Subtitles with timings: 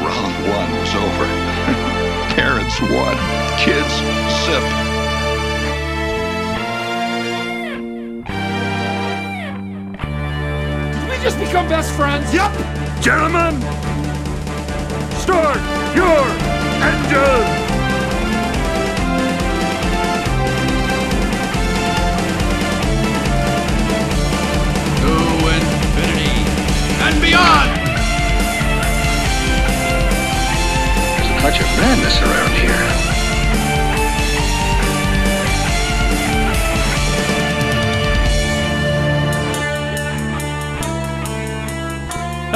[0.00, 1.26] Round one was over.
[2.34, 3.16] Parents won.
[3.58, 3.94] Kids
[4.44, 4.62] sip.
[10.94, 12.32] Did we just become best friends?
[12.34, 12.52] Yep!
[13.00, 13.60] Gentlemen,
[15.24, 15.56] start
[15.96, 16.24] your
[16.84, 17.48] engine!
[25.00, 25.12] To
[25.56, 26.36] infinity
[27.06, 27.70] and beyond!
[31.16, 33.13] There's a touch of madness around here.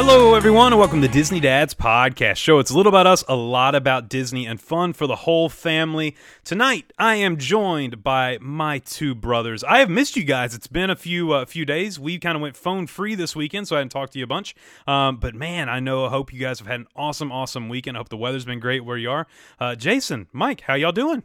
[0.01, 2.61] Hello, everyone, and welcome to Disney Dads Podcast Show.
[2.61, 6.15] It's a little about us, a lot about Disney, and fun for the whole family.
[6.45, 9.65] Tonight, I am joined by my two brothers.
[9.65, 10.55] I have missed you guys.
[10.55, 11.99] It's been a few uh, few days.
[11.99, 14.29] We kind of went phone free this weekend, so I hadn't talked to you a
[14.29, 14.55] bunch.
[14.87, 16.05] Um, but man, I know.
[16.05, 17.97] I hope you guys have had an awesome, awesome weekend.
[17.97, 19.27] I hope the weather's been great where you are.
[19.59, 21.25] Uh, Jason, Mike, how y'all doing?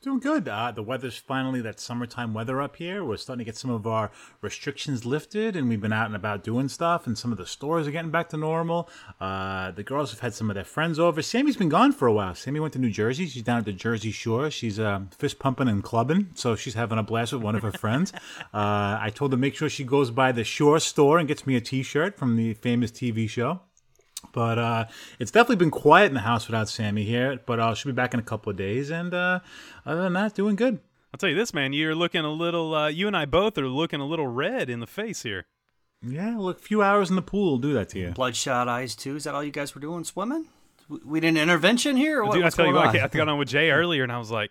[0.00, 0.48] Doing good.
[0.48, 3.04] Uh, the weather's finally that summertime weather up here.
[3.04, 6.44] We're starting to get some of our restrictions lifted, and we've been out and about
[6.44, 7.08] doing stuff.
[7.08, 8.88] And some of the stores are getting back to normal.
[9.20, 11.20] Uh, the girls have had some of their friends over.
[11.20, 12.36] Sammy's been gone for a while.
[12.36, 13.26] Sammy went to New Jersey.
[13.26, 14.52] She's down at the Jersey Shore.
[14.52, 17.72] She's uh, fist pumping and clubbing, so she's having a blast with one of her
[17.72, 18.12] friends.
[18.54, 21.46] Uh, I told her to make sure she goes by the Shore store and gets
[21.46, 23.60] me a T-shirt from the famous TV show.
[24.32, 24.84] But uh,
[25.18, 27.38] it's definitely been quiet in the house without Sammy here.
[27.46, 29.40] But uh, she'll be back in a couple of days, and uh,
[29.86, 30.80] other than that, doing good.
[31.14, 31.72] I'll tell you this, man.
[31.72, 32.74] You're looking a little.
[32.74, 35.46] Uh, you and I both are looking a little red in the face here.
[36.02, 38.10] Yeah, look, a few hours in the pool will do that to you.
[38.10, 39.16] Bloodshot eyes too.
[39.16, 40.04] Is that all you guys were doing?
[40.04, 40.46] Swimming?
[40.88, 42.20] We- We did an intervention here.
[42.20, 42.96] Or what, Dude, I what's tell you what, on?
[42.96, 44.50] I got on with Jay earlier, and I was like,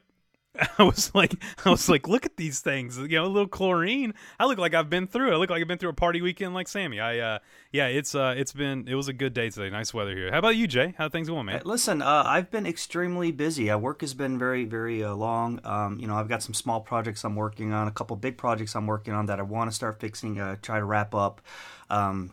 [0.78, 1.34] I was like,
[1.66, 2.98] I was like, look at these things.
[2.98, 4.14] You know, a little chlorine.
[4.40, 5.32] I look like I've been through.
[5.32, 5.34] it.
[5.36, 7.00] I look like I've been through a party weekend like Sammy.
[7.00, 7.40] I, uh,
[7.72, 9.70] yeah, it's, uh, it's been, it was a good day today.
[9.70, 10.32] Nice weather here.
[10.32, 10.96] How about you, Jay?
[10.98, 11.58] How things going, man?
[11.58, 13.70] Uh, Listen, uh, I've been extremely busy.
[13.70, 15.60] Uh, work has been very, very uh, long.
[15.64, 18.76] Um, you know, I've got some small projects I'm working on, a couple big projects
[18.76, 21.42] I'm working on that I want to start fixing, uh, try to wrap up.
[21.90, 22.32] Um,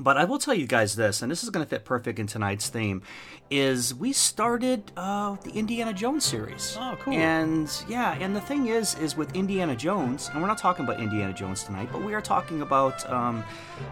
[0.00, 2.26] but I will tell you guys this, and this is going to fit perfect in
[2.26, 3.02] tonight's theme,
[3.50, 6.76] is we started uh, the Indiana Jones series.
[6.80, 7.12] Oh, cool.
[7.12, 10.98] And yeah, and the thing is, is with Indiana Jones, and we're not talking about
[10.98, 13.44] Indiana Jones tonight, but we are talking about, um,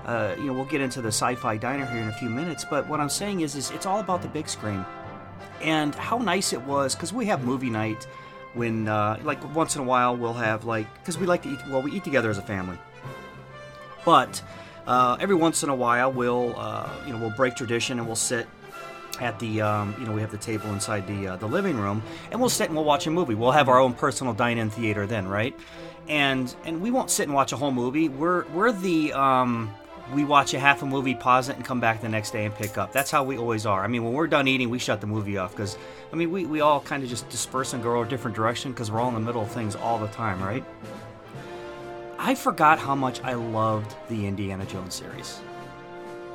[0.06, 2.65] uh, you know, we'll get into the sci-fi diner here in a few minutes.
[2.65, 4.84] But what I'm saying is, is it's all about the big screen,
[5.60, 8.06] and how nice it was because we have movie night
[8.55, 11.59] when, uh, like, once in a while we'll have like, because we like to eat,
[11.69, 12.78] well, we eat together as a family,
[14.06, 14.43] but
[14.86, 18.16] uh, every once in a while we'll, uh, you know, we'll break tradition and we'll
[18.16, 18.46] sit
[19.20, 22.02] at the um, you know we have the table inside the uh, the living room
[22.30, 23.34] and we'll sit and we'll watch a movie.
[23.34, 25.54] We'll have our own personal dine-in theater then right?
[26.08, 28.08] And and we won't sit and watch a whole movie.
[28.08, 29.70] We're we're the um,
[30.14, 32.54] we watch a half a movie pause it and come back the next day and
[32.54, 32.92] pick up.
[32.92, 33.84] That's how we always are.
[33.84, 35.76] I mean when we're done eating we shut the movie off because
[36.12, 38.91] i mean we, we all kind of just disperse and go a different direction because
[38.91, 40.64] we're all in the middle of things all the time right
[42.20, 45.41] i forgot how much i loved the indiana jones series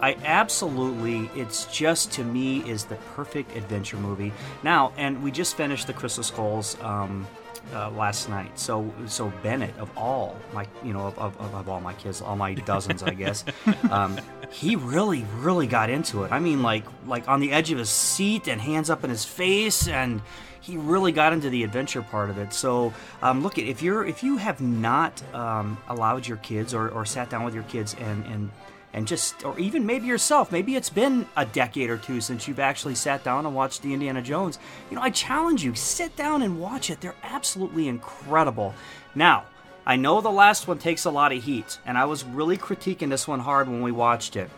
[0.01, 4.33] I absolutely, it's just to me is the perfect adventure movie.
[4.61, 7.25] Now, and we just finished the Crystal Skulls um,
[7.73, 8.57] uh, last night.
[8.59, 12.35] So, so Bennett of all my, you know, of, of, of all my kids, all
[12.35, 13.45] my dozens, I guess,
[13.89, 14.19] um,
[14.51, 16.31] he really, really got into it.
[16.31, 19.25] I mean, like, like on the edge of his seat and hands up in his
[19.25, 20.21] face, and
[20.65, 22.51] he really got into the adventure part of it.
[22.51, 26.89] So, um, look at if you're if you have not um, allowed your kids or,
[26.89, 28.49] or sat down with your kids and and
[28.93, 32.61] and just or even maybe yourself maybe it's been a decade or two since you've
[32.61, 34.57] actually sat down and watched the indiana jones
[34.89, 38.73] you know i challenge you sit down and watch it they're absolutely incredible
[39.13, 39.43] now
[39.85, 43.09] i know the last one takes a lot of heat and i was really critiquing
[43.09, 44.49] this one hard when we watched it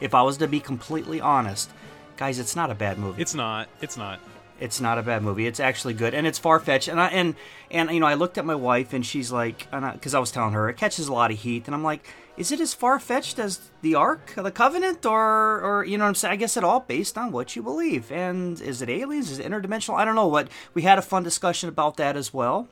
[0.00, 1.70] if i was to be completely honest
[2.16, 3.68] guys it's not a bad movie It's not.
[3.80, 4.18] It's not.
[4.60, 5.46] It's not a bad movie.
[5.46, 6.88] It's actually good, and it's far fetched.
[6.88, 7.34] And I and
[7.70, 10.52] and you know, I looked at my wife, and she's like, because I, was telling
[10.52, 13.38] her it catches a lot of heat, and I'm like, is it as far fetched
[13.38, 16.32] as the Ark, of the Covenant, or or you know what I'm saying?
[16.32, 18.10] I guess it all based on what you believe.
[18.12, 19.30] And is it aliens?
[19.30, 19.96] Is it interdimensional?
[19.96, 20.28] I don't know.
[20.28, 22.68] What we had a fun discussion about that as well.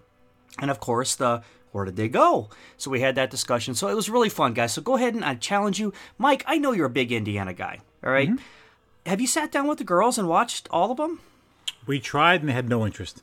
[0.60, 1.42] and of course the
[1.72, 2.50] where did they go?
[2.76, 3.74] So we had that discussion.
[3.74, 4.72] So it was really fun, guys.
[4.72, 6.44] So go ahead and I challenge you, Mike.
[6.46, 7.80] I know you're a big Indiana guy.
[8.04, 8.28] All right?
[8.28, 8.44] Mm-hmm.
[9.06, 11.18] Have you sat down with the girls and watched all of them?
[11.86, 13.22] We tried and they had no interest.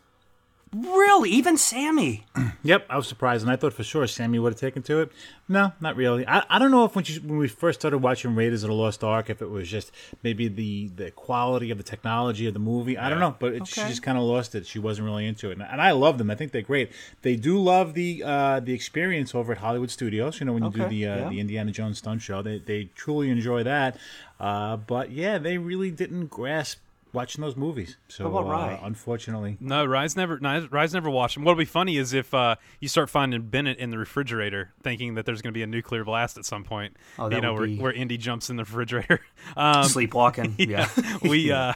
[0.74, 1.30] Really?
[1.32, 2.26] Even Sammy?
[2.64, 5.12] Yep, I was surprised, and I thought for sure Sammy would have taken to it.
[5.50, 6.28] No, not really.
[6.28, 8.76] I, I don't know if when, she, when we first started watching Raiders of the
[8.76, 9.92] Lost Ark, if it was just
[10.22, 13.00] maybe the, the quality of the technology of the movie.
[13.00, 14.68] I don't know, but it, she just kind of lost it.
[14.68, 16.30] She wasn't really into it, and, and I love them.
[16.30, 16.92] I think they're great.
[17.24, 20.40] They do love the uh, the experience over at Hollywood Studios.
[20.40, 21.30] You know, when you do the uh, yeah.
[21.30, 23.98] the Indiana Jones stunt show, they they truly enjoy that.
[24.40, 26.78] Uh, but yeah, they really didn't grasp
[27.14, 27.98] watching those movies.
[28.08, 30.40] So What about uh, unfortunately, No, Rye's never.
[30.40, 31.44] No, Rye's never watched them.
[31.44, 35.26] What'll be funny is if uh, you start finding Bennett in the refrigerator, thinking that
[35.26, 36.96] there's going to be a nuclear blast at some point.
[37.20, 39.20] Oh, that you know, would where, be- where Indy jumps in the refrigerator.
[39.58, 40.56] Um, Sleepwalking.
[40.60, 40.88] yeah.
[41.24, 41.74] we uh,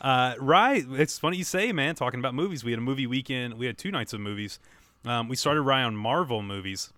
[0.00, 0.84] uh, Rye.
[0.90, 1.94] It's funny you say, man.
[1.94, 3.54] Talking about movies, we had a movie weekend.
[3.54, 4.58] We had two nights of movies.
[5.04, 6.92] Um, we started Rye on Marvel movies.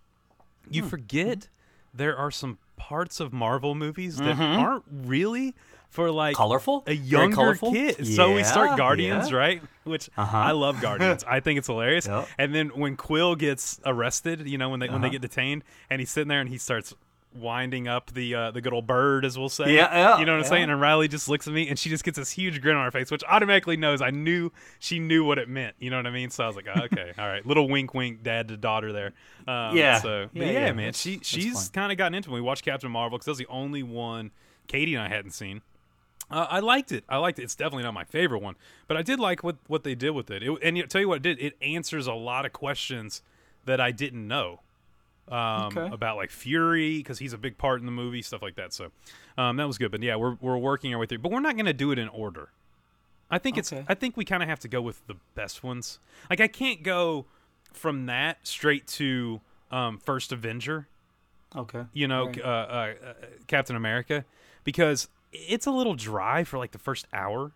[0.70, 0.88] You Hmm.
[0.88, 1.48] forget
[1.94, 5.54] there are some parts of Marvel movies that aren't really
[5.88, 6.36] for like.
[6.36, 6.84] Colorful?
[6.86, 7.72] a younger colorful?
[7.72, 8.06] kid.
[8.06, 9.36] so we start Guardians, yeah.
[9.36, 9.62] right?
[9.84, 11.24] Which I love Guardians.
[11.28, 12.06] I think it's hilarious.
[12.06, 12.28] Yep.
[12.38, 15.04] And then when Quill gets arrested, you know, when they when Uh-huh.
[15.06, 16.94] they get detained, and he's sitting there and he starts
[17.34, 19.74] winding up the uh, the good old bird, as we'll say.
[19.74, 20.48] Yeah, yeah, You know what I'm yeah.
[20.48, 20.70] saying?
[20.70, 22.90] And Riley just looks at me, and she just gets this huge grin on her
[22.90, 25.76] face, which automatically knows I knew she knew what it meant.
[25.78, 26.30] You know what I mean?
[26.30, 29.12] So I was like, oh, okay, all right, little wink, wink, dad to daughter there.
[29.46, 30.00] Um, Yeah.
[30.00, 32.34] So, but Yeah, yeah, yeah, man, she she's kind of gotten into it.
[32.34, 34.30] We watched Captain Marvel because that was the only one
[34.66, 35.60] Katie and I hadn't seen.
[36.30, 37.04] Uh, I liked it.
[37.08, 37.42] I liked it.
[37.44, 40.30] It's definitely not my favorite one, but I did like what what they did with
[40.30, 40.42] it.
[40.42, 41.40] it and you, tell you what it did.
[41.40, 43.22] It answers a lot of questions
[43.64, 44.60] that I didn't know
[45.28, 45.88] um, Okay.
[45.92, 48.72] about like Fury because he's a big part in the movie, stuff like that.
[48.72, 48.90] So
[49.36, 49.90] um, that was good.
[49.90, 51.18] But yeah, we're we're working our way through.
[51.18, 52.50] But we're not going to do it in order.
[53.30, 53.72] I think it's.
[53.72, 53.84] Okay.
[53.88, 55.98] I think we kind of have to go with the best ones.
[56.30, 57.26] Like I can't go
[57.72, 59.40] from that straight to
[59.70, 60.88] um, First Avenger
[61.56, 61.84] Okay.
[61.94, 62.40] you know, Right.
[62.42, 63.12] uh, uh, uh,
[63.46, 64.24] Captain America,
[64.64, 67.52] because it's a little dry for like the first hour.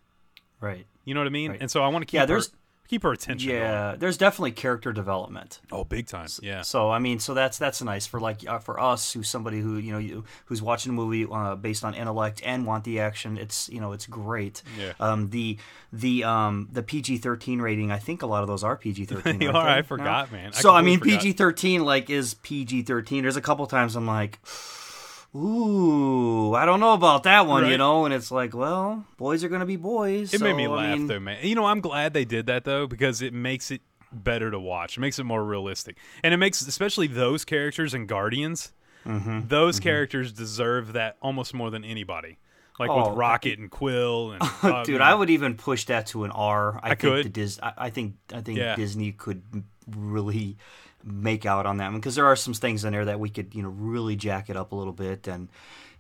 [0.61, 0.87] Right.
[1.05, 1.51] You know what I mean?
[1.53, 1.61] Right.
[1.61, 2.41] And so I want to keep Yeah, her,
[2.87, 3.51] keep her attention.
[3.51, 5.61] Yeah, there's definitely character development.
[5.73, 6.29] Oh, big time.
[6.41, 6.63] Yeah.
[6.63, 9.79] So I mean, so that's that's nice for like uh, for us who's somebody who
[9.79, 13.39] you know you, who's watching a movie uh, based on intellect and want the action.
[13.39, 14.63] It's you know it's great.
[14.79, 14.93] Yeah.
[15.01, 15.59] Um, the
[15.93, 17.91] the um the PG thirteen rating.
[17.91, 19.39] I think a lot of those are PG thirteen.
[19.41, 19.69] They are.
[19.69, 20.53] I forgot, man.
[20.55, 21.21] I so I mean, forgot.
[21.23, 23.23] PG thirteen like is PG thirteen.
[23.23, 24.39] There's a couple times I'm like.
[25.35, 29.49] Ooh, I don't know about that one, you know, and it's like, well, boys are
[29.49, 30.35] gonna be boys.
[30.35, 31.39] It made me so, I laugh mean, though, man.
[31.43, 33.81] You know, I'm glad they did that though because it makes it
[34.13, 34.99] better to watch.
[34.99, 38.73] It makes it more realistic, and it makes especially those characters and Guardians.
[39.07, 39.49] Mm-hmm.
[39.49, 42.39] Those characters deserve that almost more than anybody.
[42.79, 46.07] Like Oh, with Rocket and Quill and uh, Dude, you I would even push that
[46.09, 46.79] to an R.
[46.83, 47.25] I, think could.
[47.27, 48.77] The Dis- I, I think I think Yeah.
[48.77, 49.43] Disney could
[49.89, 50.57] really
[51.05, 53.55] make out on that one because there are some things in there that we could
[53.55, 55.49] you know really jack it up a little bit and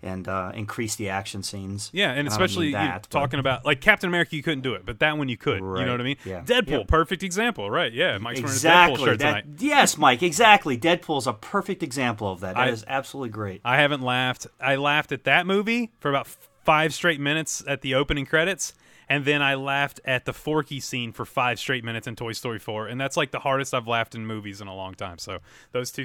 [0.04, 1.88] and uh, increase the action scenes.
[1.92, 5.16] Yeah, and especially that, talking about like Captain America, you couldn't do it, but that
[5.16, 5.60] one you could.
[5.60, 6.16] You know what I mean?
[6.24, 6.40] yeah.
[6.42, 6.88] Deadpool, Yep.
[6.88, 7.92] perfect example, right?
[7.92, 9.04] Yeah, Mike's wearing a Deadpool exactly.
[9.04, 9.60] shirt That, tonight.
[9.60, 10.24] yes, Mike.
[10.24, 10.76] Exactly.
[10.76, 12.56] Deadpool's a perfect example of that.
[12.56, 13.60] That I- is absolutely great.
[13.64, 14.48] I haven't laughed.
[14.60, 16.26] I laughed at that movie for about
[16.64, 18.74] five straight minutes at the opening credits,
[19.08, 22.58] and then I laughed at the Forky scene for five straight minutes in Toy Story
[22.58, 25.18] 4, and that's like the hardest I've laughed in movies in a long time.
[25.18, 25.38] So
[25.72, 26.04] those two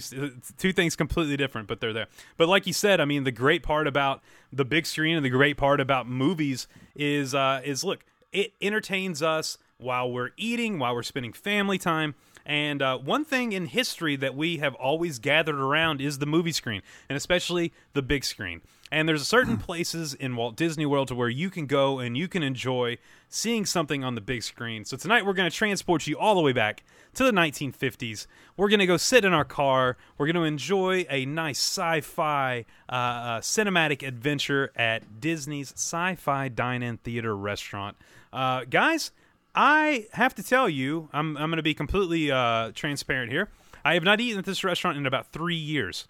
[0.58, 2.08] two things completely different, but they're there.
[2.38, 5.30] But like you said, I mean, the great part about the big screen and the
[5.30, 10.94] great part about movies is uh, is look, it entertains us while we're eating, while
[10.94, 12.16] we're spending family time.
[12.48, 16.54] And uh, one thing in history that we have always gathered around is the movie
[16.54, 18.62] screen, and especially the big screen.
[18.90, 22.30] And there's certain places in Walt Disney World to where you can go and you
[22.30, 24.86] can enjoy seeing something on the big screen.
[24.86, 26.86] So tonight we're going to transport you all the way back
[27.16, 28.28] to the 1950s.
[28.56, 29.98] We're going to go sit in our car.
[30.18, 37.00] We're going to enjoy a nice sci-fi uh, uh, cinematic adventure at Disney's Sci-Fi Dine-In
[37.00, 37.98] Theater Restaurant.
[38.32, 39.12] Uh, guys,
[39.60, 43.50] I have to tell you, I'm, I'm going to be completely uh, transparent here.
[43.84, 46.08] I have not eaten at this restaurant in about three years.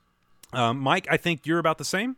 [0.52, 2.18] Um, Mike, I think you're about the same.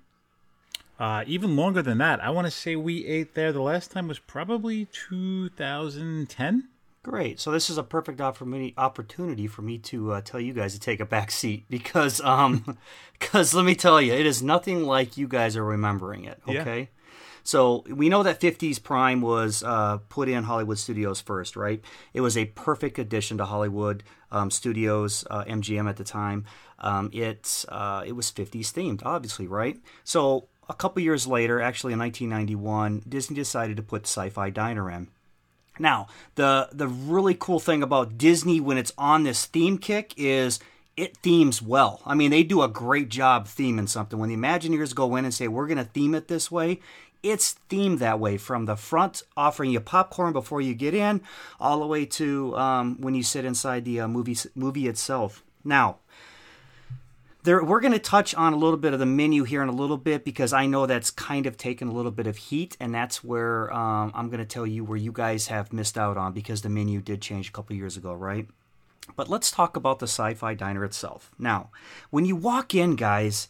[0.99, 2.19] Uh, even longer than that.
[2.23, 3.53] I want to say we ate there.
[3.53, 6.67] The last time was probably 2010.
[7.03, 7.39] Great.
[7.39, 10.79] So this is a perfect opportunity opportunity for me to uh, tell you guys to
[10.79, 12.77] take a back seat because um
[13.19, 16.41] because let me tell you, it is nothing like you guys are remembering it.
[16.47, 16.61] Yeah.
[16.61, 16.89] Okay.
[17.43, 21.83] So we know that 50s Prime was uh, put in Hollywood Studios first, right?
[22.13, 26.45] It was a perfect addition to Hollywood um, Studios, uh, MGM at the time.
[26.79, 29.77] Um, it uh, it was 50s themed, obviously, right?
[30.03, 35.07] So a couple years later, actually in 1991, Disney decided to put Sci-Fi Diner in.
[35.79, 40.59] Now, the the really cool thing about Disney when it's on this theme kick is
[40.97, 42.01] it themes well.
[42.05, 44.19] I mean, they do a great job theming something.
[44.19, 46.81] When the Imagineers go in and say we're going to theme it this way,
[47.23, 51.21] it's themed that way from the front, offering you popcorn before you get in,
[51.59, 55.43] all the way to um, when you sit inside the uh, movie movie itself.
[55.63, 55.97] Now,
[57.43, 59.73] there, we're going to touch on a little bit of the menu here in a
[59.73, 62.93] little bit because I know that's kind of taken a little bit of heat, and
[62.93, 66.33] that's where um, I'm going to tell you where you guys have missed out on
[66.33, 68.47] because the menu did change a couple years ago, right?
[69.15, 71.31] But let's talk about the sci fi diner itself.
[71.39, 71.69] Now,
[72.09, 73.47] when you walk in, guys,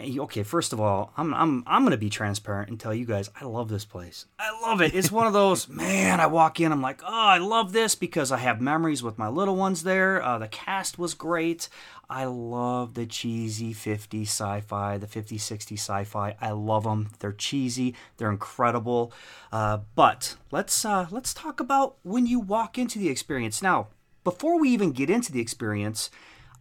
[0.00, 3.44] okay, first of all, I'm I'm I'm gonna be transparent and tell you guys I
[3.44, 4.26] love this place.
[4.38, 4.94] I love it.
[4.94, 6.20] It's one of those man.
[6.20, 9.28] I walk in, I'm like, oh, I love this because I have memories with my
[9.28, 10.22] little ones there.
[10.22, 11.68] Uh, the cast was great.
[12.08, 16.36] I love the cheesy 50 sci-fi, the 50 60 sci-fi.
[16.40, 17.10] I love them.
[17.18, 17.94] They're cheesy.
[18.16, 19.12] They're incredible.
[19.50, 23.62] Uh, but let's uh, let's talk about when you walk into the experience.
[23.62, 23.88] Now,
[24.22, 26.10] before we even get into the experience,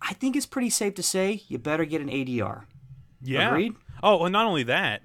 [0.02, 2.64] I think it's pretty safe to say you better get an ADR.
[3.24, 3.50] Yeah.
[3.50, 3.74] Agreed?
[4.02, 5.02] Oh, and not only that,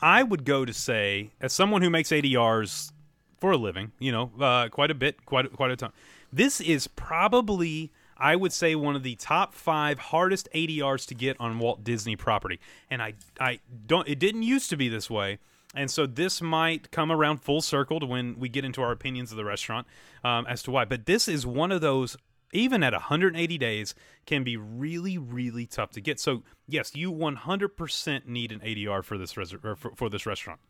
[0.00, 2.92] I would go to say, as someone who makes ADRs
[3.38, 5.92] for a living, you know, uh, quite a bit, quite quite a ton.
[6.32, 11.36] This is probably, I would say, one of the top five hardest ADRs to get
[11.40, 12.60] on Walt Disney property.
[12.90, 14.08] And I, I don't.
[14.08, 15.38] It didn't used to be this way.
[15.74, 19.30] And so this might come around full circle to when we get into our opinions
[19.30, 19.86] of the restaurant
[20.24, 20.86] um, as to why.
[20.86, 22.16] But this is one of those
[22.56, 23.94] even at 180 days,
[24.26, 26.18] can be really, really tough to get.
[26.18, 30.60] So, yes, you 100% need an ADR for this res- for, for this restaurant.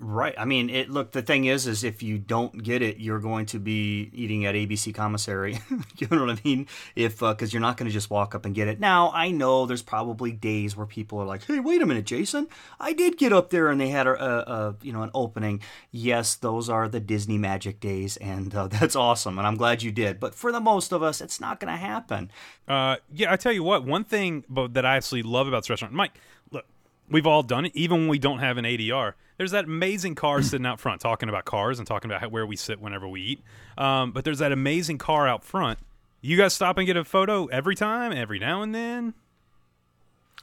[0.00, 0.34] Right.
[0.36, 0.90] I mean, it.
[0.90, 4.44] Look, the thing is, is if you don't get it, you're going to be eating
[4.44, 5.60] at ABC commissary.
[5.98, 6.66] you know what I mean?
[6.96, 8.80] If because uh, you're not going to just walk up and get it.
[8.80, 12.48] Now, I know there's probably days where people are like, "Hey, wait a minute, Jason,
[12.80, 15.60] I did get up there and they had a, a, a you know an opening."
[15.92, 19.92] Yes, those are the Disney magic days, and uh, that's awesome, and I'm glad you
[19.92, 20.18] did.
[20.18, 22.32] But for the most of us, it's not going to happen.
[22.66, 25.94] Uh, yeah, I tell you what, one thing that I actually love about this restaurant,
[25.94, 26.18] Mike.
[26.50, 26.66] Look,
[27.08, 30.42] we've all done it, even when we don't have an ADR there's that amazing car
[30.42, 33.20] sitting out front talking about cars and talking about how, where we sit whenever we
[33.20, 33.42] eat.
[33.76, 35.78] Um, but there's that amazing car out front.
[36.20, 39.14] You guys stop and get a photo every time, every now and then.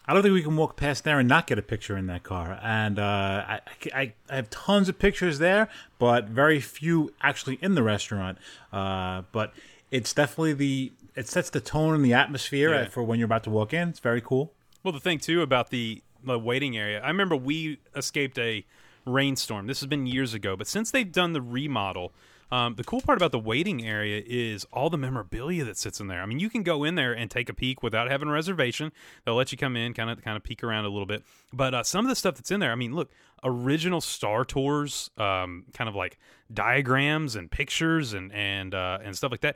[0.05, 2.23] I don't think we can walk past there and not get a picture in that
[2.23, 2.59] car.
[2.61, 3.61] And uh, I,
[3.93, 5.69] I, I, have tons of pictures there,
[5.99, 8.39] but very few actually in the restaurant.
[8.73, 9.53] Uh, but
[9.91, 12.89] it's definitely the it sets the tone and the atmosphere yeah.
[12.89, 13.89] for when you're about to walk in.
[13.89, 14.51] It's very cool.
[14.83, 18.65] Well, the thing too about the the waiting area, I remember we escaped a
[19.05, 19.67] rainstorm.
[19.67, 22.13] This has been years ago, but since they've done the remodel,
[22.51, 26.07] um, the cool part about the waiting area is all the memorabilia that sits in
[26.07, 26.21] there.
[26.21, 28.91] I mean, you can go in there and take a peek without having a reservation.
[29.23, 31.23] They'll let you come in, kind of kind of peek around a little bit.
[31.53, 33.09] But uh, some of the stuff that's in there, I mean, look,
[33.41, 36.19] original Star Tours, um, kind of like
[36.53, 39.55] diagrams and pictures and and uh, and stuff like that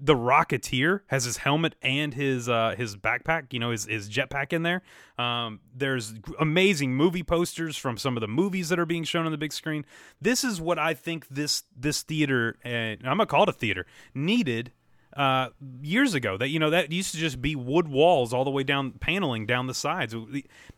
[0.00, 4.52] the Rocketeer has his helmet and his uh, his backpack, you know, his his jetpack
[4.52, 4.82] in there.
[5.18, 9.32] Um, there's amazing movie posters from some of the movies that are being shown on
[9.32, 9.84] the big screen.
[10.20, 13.86] This is what I think this this theater, and I'm gonna call it a theater,
[14.14, 14.72] needed
[15.16, 15.48] uh,
[15.82, 16.36] years ago.
[16.36, 19.46] That you know that used to just be wood walls all the way down, paneling
[19.46, 20.14] down the sides.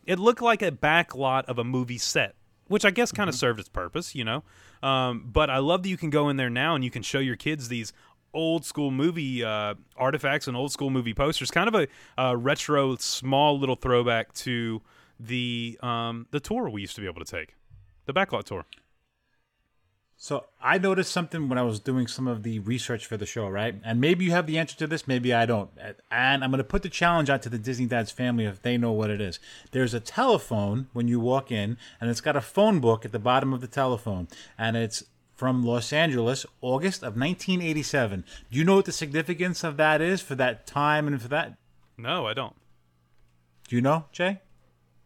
[0.05, 2.35] It looked like a back lot of a movie set,
[2.67, 3.39] which I guess kind of mm-hmm.
[3.39, 4.43] served its purpose, you know.
[4.83, 7.19] Um, but I love that you can go in there now and you can show
[7.19, 7.91] your kids these
[8.35, 11.49] old school movie uh, artifacts and old school movie posters.
[11.49, 11.87] Kind of
[12.17, 14.81] a, retro, small little throwback to
[15.19, 17.55] the um, the tour we used to be able to take,
[18.05, 18.65] the backlot tour.
[20.17, 23.49] So I noticed something when I was doing some of the research for the show,
[23.49, 23.75] right?
[23.83, 25.69] And maybe you have the answer to this, maybe I don't.
[26.09, 28.77] And I'm going to put the challenge out to the Disney Dads family if they
[28.77, 29.39] know what it is.
[29.71, 33.19] There's a telephone when you walk in, and it's got a phone book at the
[33.19, 35.03] bottom of the telephone, and it's
[35.35, 38.23] from Los Angeles, August of 1987.
[38.49, 41.57] Do you know what the significance of that is for that time and for that?
[41.97, 42.55] No, I don't.
[43.67, 44.41] Do you know, Jay?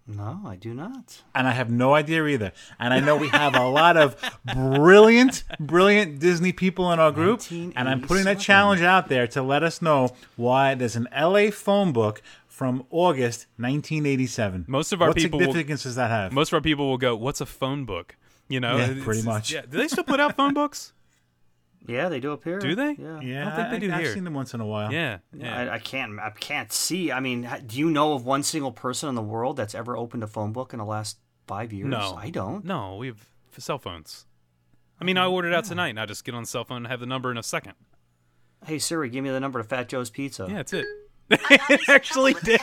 [0.06, 1.22] No, I do not.
[1.36, 2.52] And I have no idea either.
[2.80, 4.16] And I know we have a lot of
[4.56, 7.44] brilliant, brilliant Disney people in our group.
[7.52, 11.52] And I'm putting that challenge out there to let us know why there's an LA
[11.52, 14.66] phone book from August 1987.
[14.68, 16.34] Most of our people what people significance will, does that have?
[16.34, 18.16] Most of our people will go, "What's a phone book?"
[18.50, 19.52] You know, yeah, pretty much.
[19.52, 19.62] Yeah.
[19.62, 20.94] Do they still put out phone books?
[21.88, 22.60] Yeah, they do up here.
[22.60, 22.92] Do they?
[23.00, 23.42] Yeah, yeah.
[23.42, 24.14] I don't think they do I've here.
[24.14, 24.92] seen them once in a while.
[24.92, 25.72] Yeah, yeah.
[25.72, 26.20] I, I, can't.
[26.20, 27.12] I can't see.
[27.12, 30.22] I mean, do you know of one single person in the world that's ever opened
[30.22, 31.88] a phone book in the last five years?
[31.88, 32.64] No, I don't.
[32.64, 33.26] No, we have
[33.58, 34.28] cell phones.
[35.02, 35.32] I mean, I mm.
[35.32, 37.32] ordered out tonight, and I just get on the cell phone and have the number
[37.32, 37.74] in a second.
[38.66, 40.46] Hey Siri, give me the number to Fat Joe's Pizza.
[40.48, 40.86] Yeah, that's it.
[41.32, 42.60] it actually did.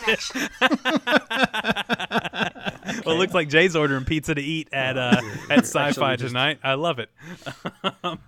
[3.04, 6.58] Well, it looks like Jay's ordering pizza to eat at uh, at Sci-Fi just- tonight.
[6.62, 7.10] I love it.
[8.04, 8.18] um,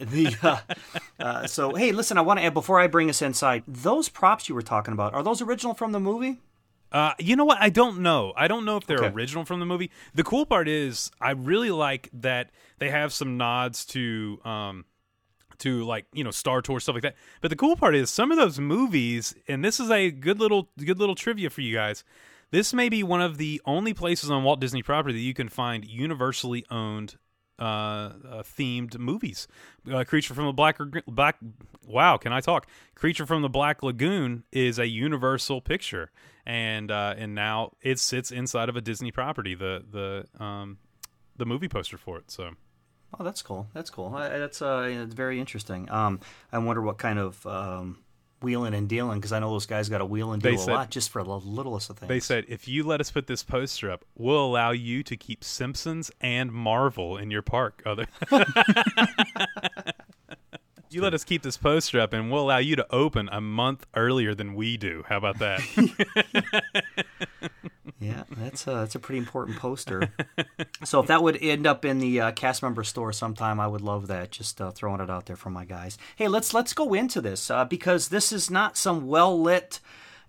[0.00, 0.58] the uh,
[1.22, 3.62] uh, so hey, listen, I want to add before I bring us inside.
[3.66, 6.38] Those props you were talking about are those original from the movie?
[6.92, 7.58] Uh, you know what?
[7.60, 8.32] I don't know.
[8.36, 9.14] I don't know if they're Okay.
[9.14, 9.90] original from the movie.
[10.12, 14.84] The cool part is, I really like that they have some nods to, um,
[15.58, 17.14] to like you know Star Tour stuff like that.
[17.42, 20.68] But the cool part is some of those movies, and this is a good little
[20.84, 22.02] good little trivia for you guys.
[22.50, 25.48] This may be one of the only places on Walt Disney property that you can
[25.48, 27.16] find universally owned
[27.58, 29.46] uh, uh, themed movies.
[29.90, 31.36] Uh, Creature from the Black Black.
[31.86, 32.66] Wow, can I talk?
[32.94, 36.10] Creature from the Black Lagoon is a Universal picture,
[36.46, 39.54] and uh, and now it sits inside of a Disney property.
[39.54, 40.78] The the um
[41.36, 42.30] the movie poster for it.
[42.30, 42.54] So
[43.18, 43.66] Oh, that's cool.
[43.74, 44.10] That's cool.
[44.10, 45.90] That's uh, it's very interesting.
[45.90, 46.20] Um,
[46.52, 47.98] I wonder what kind of um,
[48.42, 50.64] wheeling and dealing because I know those guys got to wheel and They deal a
[50.64, 52.08] said- lot just for the littlest of things.
[52.08, 55.44] they said if you let us put this poster up, we'll allow you to keep
[55.44, 57.82] Simpsons and Marvel in your park.
[57.86, 58.06] Other.
[60.92, 63.86] You let us keep this poster up, and we'll allow you to open a month
[63.94, 65.04] earlier than we do.
[65.08, 65.60] How about that?
[68.00, 70.10] Yeah, that's a that's a pretty important poster.
[70.84, 73.82] so if that would end up in the uh, cast member store sometime, I would
[73.82, 74.30] love that.
[74.30, 75.98] Just uh, throwing it out there for my guys.
[76.16, 79.80] Hey, let's let's go into this uh, because this is not some well lit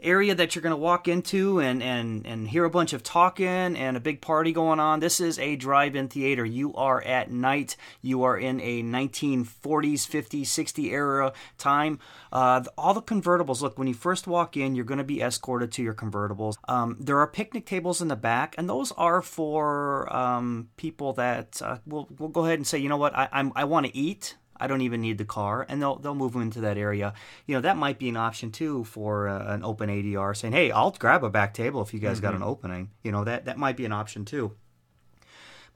[0.02, 3.48] area that you're going to walk into and, and and hear a bunch of talking
[3.48, 5.00] and a big party going on.
[5.00, 6.46] This is a drive-in theater.
[6.46, 7.76] You are at night.
[8.02, 12.00] You are in a 1940s, 50s, 60 era time.
[12.32, 13.62] Uh, all the convertibles.
[13.62, 16.56] Look, when you first walk in, you're going to be escorted to your convertibles.
[16.68, 21.62] Um, there are picnic tables in the back, and those are for um, people that
[21.62, 24.36] uh, will will go ahead and say, you know what, I, I want to eat.
[24.62, 27.14] I don't even need the car, and they'll they'll move them into that area.
[27.48, 30.72] You know that might be an option too for uh, an open ADR, saying, "Hey,
[30.72, 33.58] I'll grab a back table if you guys got an opening." You know that that
[33.58, 34.54] might be an option too.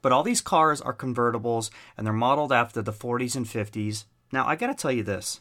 [0.02, 4.04] But all these cars are convertibles, and they're modeled after the 40s and 50s.
[4.30, 5.40] Now I got to tell you this: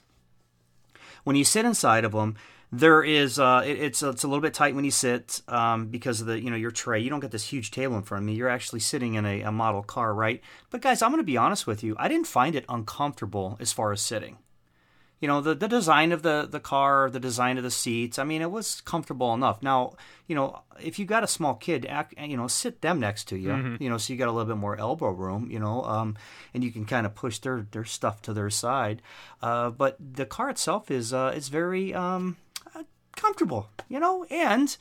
[1.24, 2.36] when you sit inside of them,
[2.72, 6.22] there is uh, it, it's it's a little bit tight when you sit um, because
[6.22, 7.00] of the you know your tray.
[7.00, 8.34] You don't get this huge table in front of me.
[8.34, 10.42] You're actually sitting in a, a model car, right?
[10.70, 11.96] But guys, I'm going to be honest with you.
[11.98, 14.38] I didn't find it uncomfortable as far as sitting.
[15.22, 18.20] You know the the design of the the car, the design of the seats.
[18.20, 19.64] I mean, it was comfortable enough.
[19.64, 19.94] Now,
[20.28, 23.38] you know, if you got a small kid, act, you know, sit them next to
[23.38, 23.78] you.
[23.80, 25.50] You know, so you got a little bit more elbow room.
[25.50, 26.18] You know, um,
[26.54, 29.01] and you can kind of push their their stuff to their side.
[29.42, 32.36] Uh, but the car itself is uh, is very um,
[33.16, 33.70] comfortable.
[33.90, 34.75] You know, and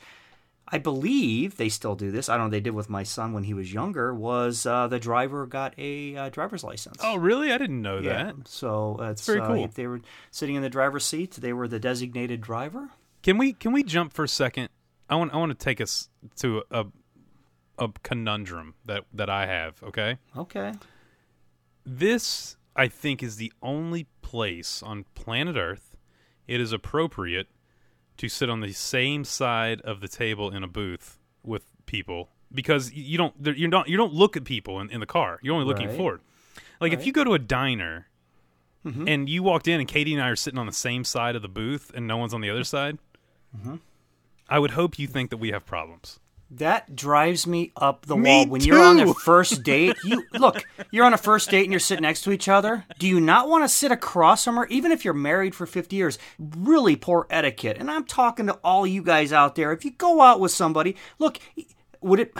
[0.67, 2.27] I believe they still do this.
[2.27, 2.51] I don't know.
[2.51, 4.13] They did with my son when he was younger.
[4.15, 6.97] Was uh, the driver got a uh, driver's license?
[7.03, 7.51] oh, really?
[7.51, 8.23] I didn't know Yeah.
[8.23, 8.47] that.
[8.47, 9.67] So uh, it's very uh, cool.
[9.67, 12.89] They were sitting in the driver's seat, they were the designated driver.
[13.21, 14.69] Can we can we jump for a second?
[15.09, 16.85] I want I want to take us to a
[17.77, 19.81] a conundrum that that I have.
[19.83, 20.73] Okay, Okay.
[21.85, 25.95] this I think is the only place on planet Earth
[26.47, 27.47] it is appropriate
[28.17, 32.91] to sit on the same side of the table in a booth with people because
[32.93, 35.39] you don't you don't you don't look at people in, in the car.
[35.41, 35.97] You're only looking Right.
[35.97, 36.21] forward.
[36.79, 38.07] Like if you go to a diner
[38.85, 39.07] mm-hmm.
[39.07, 41.41] and you walked in and Katie and I are sitting on the same side of
[41.41, 42.97] the booth and no one's on the other side,
[43.55, 43.75] mm-hmm.
[44.49, 46.19] I would hope you think that we have problems.
[46.51, 48.47] That drives me up the Me wall.
[48.47, 51.79] When you're on a first date, you look, you're on a first date and you're
[51.79, 52.85] sitting next to each other.
[52.99, 55.95] Do you not want to sit across from her, even if you're married for 50
[55.95, 56.19] years?
[56.39, 57.77] Really poor etiquette.
[57.79, 59.71] And I'm talking to all you guys out there.
[59.71, 61.39] If you go out with somebody, look,
[62.01, 62.33] would it.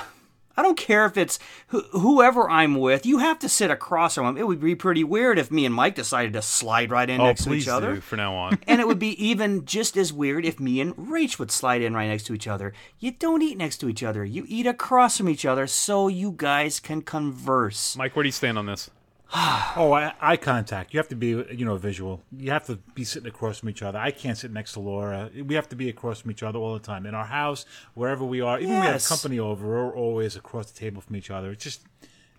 [0.57, 1.37] I don't care if it's
[1.73, 3.05] wh- whoever I'm with.
[3.05, 4.37] You have to sit across from them.
[4.37, 7.25] It would be pretty weird if me and Mike decided to slide right in Oh,
[7.25, 7.95] next to each other.
[7.95, 8.59] do from now on.
[8.67, 11.93] and it would be even just as weird if me and Rach would slide in
[11.93, 12.73] right next to each other.
[12.99, 14.23] You don't eat next to each other.
[14.23, 17.95] You eat across from each other so you guys can converse.
[17.97, 18.89] Mike, where do you stand on this?
[19.77, 20.93] Oh, eye, eye contact.
[20.93, 22.21] You have to be, you know, visual.
[22.37, 23.99] You have to be sitting across from each other.
[23.99, 25.29] I can't sit next to Laura.
[25.45, 27.05] We have to be across from each other all the time.
[27.05, 29.07] In our house, wherever we are, even when we have Yes.
[29.09, 31.51] company over, we're always across the table from each other.
[31.51, 31.81] It's just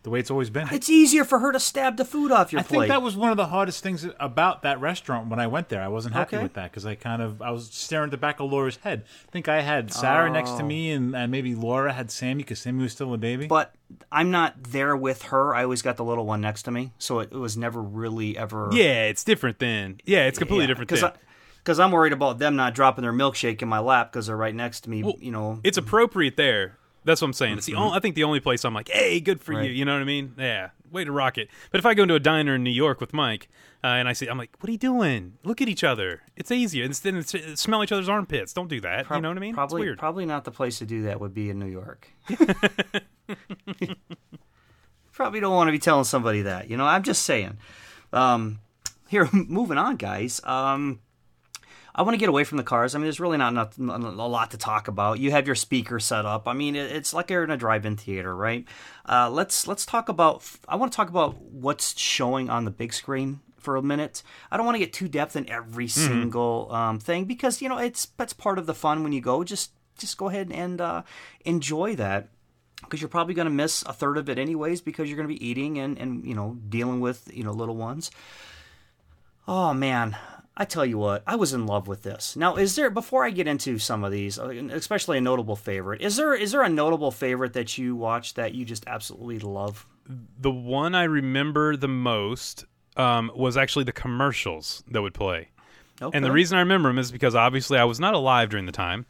[0.07, 0.69] the way it's always been.
[0.71, 2.77] It's easier for her to stab the food off your I plate.
[2.77, 5.69] I think that was one of the hardest things about that restaurant when I went
[5.69, 5.83] there.
[5.83, 6.45] I wasn't happy Okay.
[6.45, 9.03] with that because I kind of I was staring at the back of Laura's head.
[9.27, 10.66] I think I had Sarah next to oh.
[10.66, 13.49] me, and, and maybe Laura had Sammy because Sammy was still a baby.
[13.49, 13.75] but
[14.12, 15.57] I'm not there with her.
[15.57, 18.38] I always got the little one next to me, so it, it was never really
[18.38, 18.69] ever.
[18.73, 20.01] Yeah, it's different then.
[20.05, 21.12] Yeah, it's completely different Because then.
[21.59, 24.55] because I'm worried about them not dropping their milkshake in my lap because they're right
[24.55, 25.03] next to me.
[25.03, 26.79] Well, you know, it's appropriate there.
[27.07, 27.59] That's what I'm saying.
[27.59, 29.59] It's the only, I think the only place I'm like, hey, good for you.
[29.61, 29.71] Right.
[29.71, 30.35] You know what I mean?
[30.37, 31.49] Yeah, way to rock it.
[31.71, 33.49] But if I go into a diner in New York with Mike
[33.83, 35.35] uh, and I see, I'm like, what are you doing?
[35.45, 36.23] Look at each other.
[36.37, 36.85] It's easier.
[36.85, 38.53] Instead, it's, smell each other's armpits.
[38.53, 39.09] Don't do that.
[39.09, 39.55] you know what I mean?
[39.55, 39.99] Probably, it's weird.
[39.99, 42.09] probably not the place to do that would be in New York.
[45.12, 46.69] probably don't want to be telling somebody that.
[46.69, 47.57] You know, I'm just saying.
[48.12, 48.59] Um,
[49.09, 50.40] here, moving on, guys.
[50.45, 51.01] Um,
[51.96, 52.94] I want to get away from the cars.
[52.94, 55.18] I mean, there's really not a lot to talk about.
[55.18, 56.46] You have your speaker set up.
[56.46, 58.66] I mean, it, it's like you're in a drive-in theater, right?
[59.09, 60.44] Uh, let's let's talk about.
[60.68, 64.22] I want to talk about what's showing on the big screen for a minute.
[64.50, 67.78] I don't want to get too depth in every single um, thing because you know
[67.78, 69.42] it's that's part of the fun when you go.
[69.42, 71.02] Just just go ahead and uh,
[71.46, 72.28] enjoy that
[72.82, 75.35] because you're probably going to miss a third of it anyways because you're going to
[75.35, 78.11] be eating and and you know dealing with you know little ones.
[79.48, 80.16] Oh man,
[80.57, 82.35] I tell you what, I was in love with this.
[82.35, 86.01] Now, is there before I get into some of these, uh, especially a notable favorite,
[86.01, 89.87] is there is there a notable favorite that you watch that you just absolutely love?
[90.38, 92.64] the one I remember the most
[92.97, 95.49] um, was actually the commercials that would play.
[96.01, 96.16] Okay.
[96.16, 98.73] And the reason I remember them is because obviously I was not alive during the
[98.73, 99.07] time,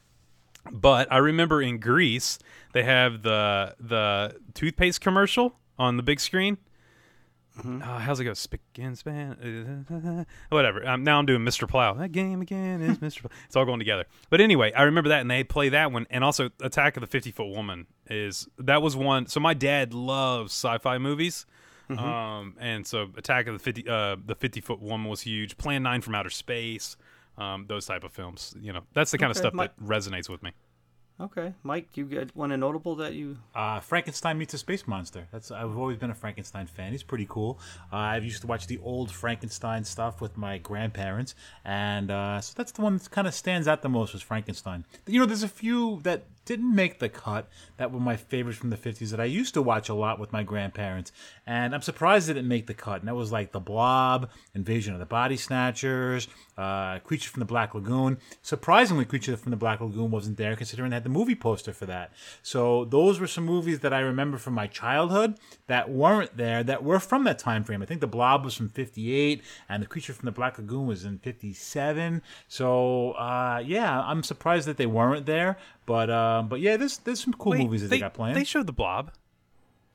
[0.70, 2.38] but I remember in Grease
[2.72, 6.58] they have the the toothpaste commercial on the big screen.
[7.58, 7.82] Mm-hmm.
[7.82, 8.34] Uh, how's it go?
[8.34, 10.86] Spick and span, whatever.
[10.86, 11.66] Um, now I'm doing Mr.
[11.68, 11.94] Plow.
[11.94, 13.22] That game again is Mr.
[13.22, 13.30] Plow.
[13.46, 14.04] It's all going together.
[14.28, 17.06] But anyway, I remember that, and they play that one, and also Attack of the
[17.06, 19.26] Fifty Foot Woman is that was one.
[19.26, 21.46] So my dad loves sci-fi movies.
[21.90, 22.04] Mm-hmm.
[22.04, 25.56] Um, and so Attack of the Fifty, uh, the Fifty Foot Woman was huge.
[25.56, 26.96] Plan Nine from Outer Space,
[27.38, 28.54] um, those type of films.
[28.60, 30.52] You know, that's the kind of stuff my- that resonates with me.
[31.18, 33.38] Okay, Mike, you got one a notable that you?
[33.54, 35.26] Uh, Frankenstein meets a space monster.
[35.32, 36.92] That's I've always been a Frankenstein fan.
[36.92, 37.58] He's pretty cool.
[37.90, 42.52] Uh, I used to watch the old Frankenstein stuff with my grandparents, and uh, so
[42.54, 44.84] that's the one that kind of stands out the most was Frankenstein.
[45.06, 48.70] You know, there's a few that didn't make the cut that were my favorites from
[48.70, 51.12] the 50s that I used to watch a lot with my grandparents,
[51.46, 53.00] and I'm surprised they didn't make the cut.
[53.00, 57.46] And that was like The Blob, Invasion of the Body Snatchers, uh, Creature from the
[57.46, 58.18] Black Lagoon.
[58.40, 61.86] Surprisingly, Creature from the Black Lagoon wasn't there, considering they had the movie poster for
[61.86, 62.12] that.
[62.42, 66.82] So those were some movies that I remember from my childhood that weren't there that
[66.82, 67.82] were from that time frame.
[67.82, 71.04] I think The Blob was from '58, and The Creature from the Black Lagoon was
[71.04, 72.22] in '57.
[72.48, 75.58] So uh, yeah, I'm surprised that they weren't there.
[75.86, 78.34] But uh, but yeah, there's there's some cool Wait, movies that they, got playing.
[78.34, 79.12] They showed the Blob.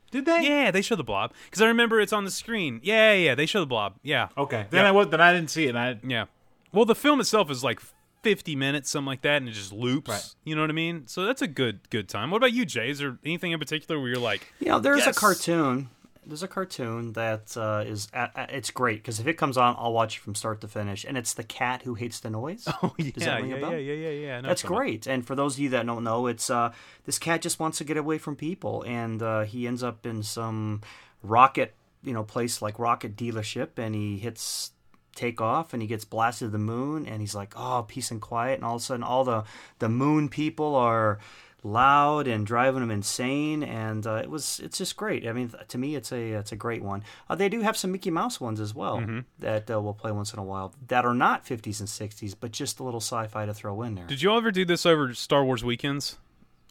[0.10, 0.42] Did they?
[0.48, 2.80] Yeah, they showed the Blob because I remember it's on the screen.
[2.84, 3.96] Yeah, yeah, they showed the Blob.
[4.04, 4.30] Yeah.
[4.38, 4.66] Okay.
[4.70, 5.70] Then I was then I didn't see it.
[5.76, 6.26] And I Yeah.
[6.74, 7.82] Well, the film itself is like
[8.24, 10.10] 50 minutes, something like that, and it just loops.
[10.10, 10.36] Right.
[10.46, 11.08] You know what I mean?
[11.08, 12.32] So that's a good good time.
[12.32, 12.90] What about you, Jay?
[12.90, 15.16] Is there anything in particular where you're like, You know, there's Yes.
[15.18, 15.90] a cartoon.
[16.26, 19.76] There's a cartoon that uh, is uh, uh, it's great because if it comes on,
[19.78, 22.68] I'll watch it from start to finish, and it's the cat who hates the noise.
[22.84, 23.72] oh yeah, Does that ring yeah, a bell?
[23.72, 25.08] yeah, yeah, yeah, yeah, That's what you're talking great.
[25.08, 26.74] And for those of you that don't know, it's uh,
[27.06, 30.22] this cat just wants to get away from people, and uh, he ends up in
[30.22, 30.82] some
[31.24, 34.72] rocket, you know, place like rocket dealership, and he hits
[35.16, 38.22] take off and he gets blasted to the moon and he's like oh peace and
[38.22, 39.44] quiet and all of a sudden all the
[39.80, 41.20] the moon people are
[41.64, 45.78] loud and driving them insane and uh, it was it's just great i mean to
[45.78, 48.60] me it's a it's a great one uh, they do have some mickey mouse ones
[48.60, 49.20] as well Mm-hmm.
[49.40, 52.52] that uh, we'll play once in a while that are not 50s and 60s but
[52.52, 55.14] just a little sci-fi to throw in there Did you all ever do this over
[55.14, 56.18] Star Wars weekends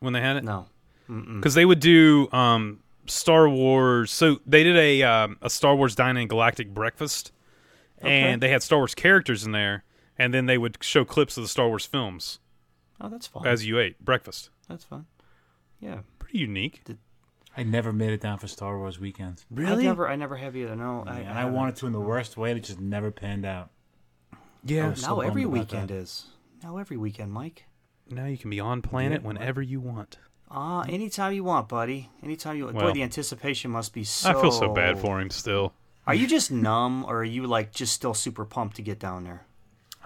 [0.00, 0.44] when they had it?
[0.44, 0.66] no
[1.08, 4.12] because they would do um, Star Wars.
[4.12, 7.32] So they did a um, a Star Wars Dine-In Galactic breakfast,
[7.98, 9.82] and they had Star Wars characters in there,
[10.16, 12.38] and then they would show clips of the Star Wars films
[13.00, 14.50] oh that's fun as you ate breakfast.
[14.70, 15.06] That's fun.
[15.80, 15.98] Yeah.
[16.20, 16.82] Pretty unique.
[17.56, 19.44] I never made it down for Star Wars weekends.
[19.56, 20.76] I never, I never have either.
[20.76, 22.52] No, I, and I wanted to in the worst way.
[22.52, 23.70] It just never panned out.
[24.64, 24.90] Yeah.
[24.90, 25.94] was so Now every weekend that.
[25.96, 26.26] is.
[26.62, 27.64] Now every weekend, Mike.
[28.08, 29.26] Now you can be on planet Yeah.
[29.28, 30.18] whenever you want.
[30.48, 32.10] Ah, anytime you want, buddy.
[32.22, 32.66] Anytime you.
[32.66, 34.30] Well, Boy, the anticipation must be so.
[34.30, 35.72] I feel so bad for him still.
[36.06, 39.24] Are you just numb, or are you like just still super pumped to get down
[39.24, 39.46] there?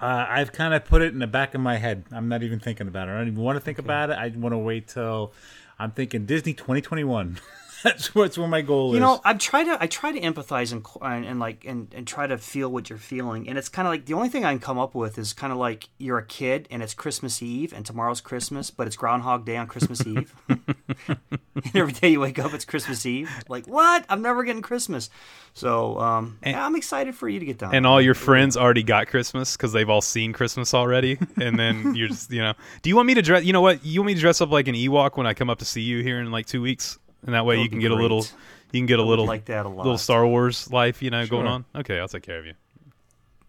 [0.05, 2.05] Uh, I've kind of put it in the back of my head.
[2.13, 3.13] I'm not even thinking about it.
[3.13, 4.19] I don't even want to think about it.
[4.19, 5.33] I want to wait till
[5.79, 7.39] I'm thinking Disney 2021.
[7.85, 8.95] that's what's where my goal You is.
[8.95, 12.07] You know, I try to I try to empathize and and, and like and, and
[12.07, 14.53] try to feel what you're feeling, and it's kind of like the only thing I
[14.53, 17.75] can come up with is kind of like you're a kid and it's Christmas Eve
[17.75, 20.35] and tomorrow's Christmas, but it's Groundhog Day on Christmas Eve.
[20.49, 23.31] and every day you wake up, it's Christmas Eve.
[23.49, 24.07] Like what?
[24.09, 25.11] I'm never getting Christmas.
[25.53, 27.75] So um, yeah, I'm excited for you to get down.
[27.75, 31.19] And all your friends already got Christmas because they've all seen Christmas already.
[31.39, 33.45] And then you're just, you know, do you want me to dress?
[33.45, 33.85] You know what?
[33.85, 35.83] You want me to dress up like an Ewok when I come up to see
[35.83, 36.99] you here in like two weeks?
[37.25, 38.25] And that way you can get a little,
[38.73, 39.85] you can get a little like that a lot.
[39.85, 41.65] little Star Wars life, you know, going on.
[41.75, 42.55] Okay, I'll take care of you.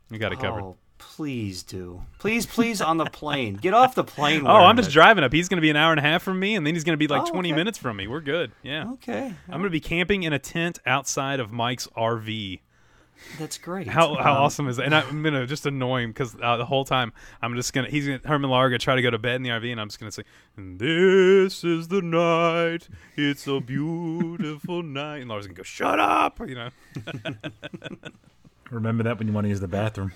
[0.09, 0.61] You got it covered.
[0.61, 2.01] Oh, Please do.
[2.19, 3.55] Please, please on the plane.
[3.55, 4.45] Get off the plane.
[4.45, 4.93] Oh, I'm just it.
[4.93, 5.31] driving up.
[5.33, 6.93] He's going to be an hour and a half from me, and then he's going
[6.93, 7.55] to be like Oh, 20 okay.
[7.55, 8.07] minutes from me.
[8.07, 8.51] We're good.
[8.63, 8.91] Yeah.
[8.93, 9.25] Okay.
[9.47, 12.59] I'm going to be camping in a tent outside of Mike's RV.
[13.39, 13.87] That's great.
[13.87, 14.85] How how Um, awesome is that?
[14.85, 18.05] And I'm gonna just annoy him because uh, the whole time I'm just gonna he's
[18.07, 19.99] gonna Herman Lar gonna try to go to bed in the RV, and I'm just
[19.99, 20.23] gonna say,
[20.57, 22.87] "This is the night.
[23.15, 26.69] It's a beautiful night." And Laura's gonna go, "Shut up," you know.
[28.71, 30.11] Remember that when you want to use the bathroom.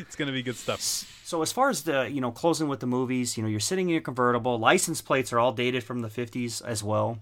[0.00, 0.80] It's gonna be good stuff.
[0.80, 3.88] So as far as the you know closing with the movies, you know you're sitting
[3.88, 4.58] in your convertible.
[4.58, 7.18] License plates are all dated from the 50s as well.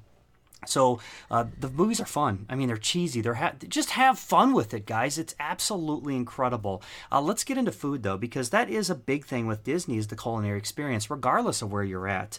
[0.67, 1.01] So
[1.31, 2.47] uh, the movies are fun.
[2.49, 3.21] I mean, they're cheesy.
[3.21, 5.19] They're ha- just have fun with it, guys.
[5.19, 6.83] It's absolutely incredible.
[7.11, 10.09] Uh, let's get into food though, because that is a big thing with Disney is
[10.09, 12.39] the culinary experience, regardless of where you're at.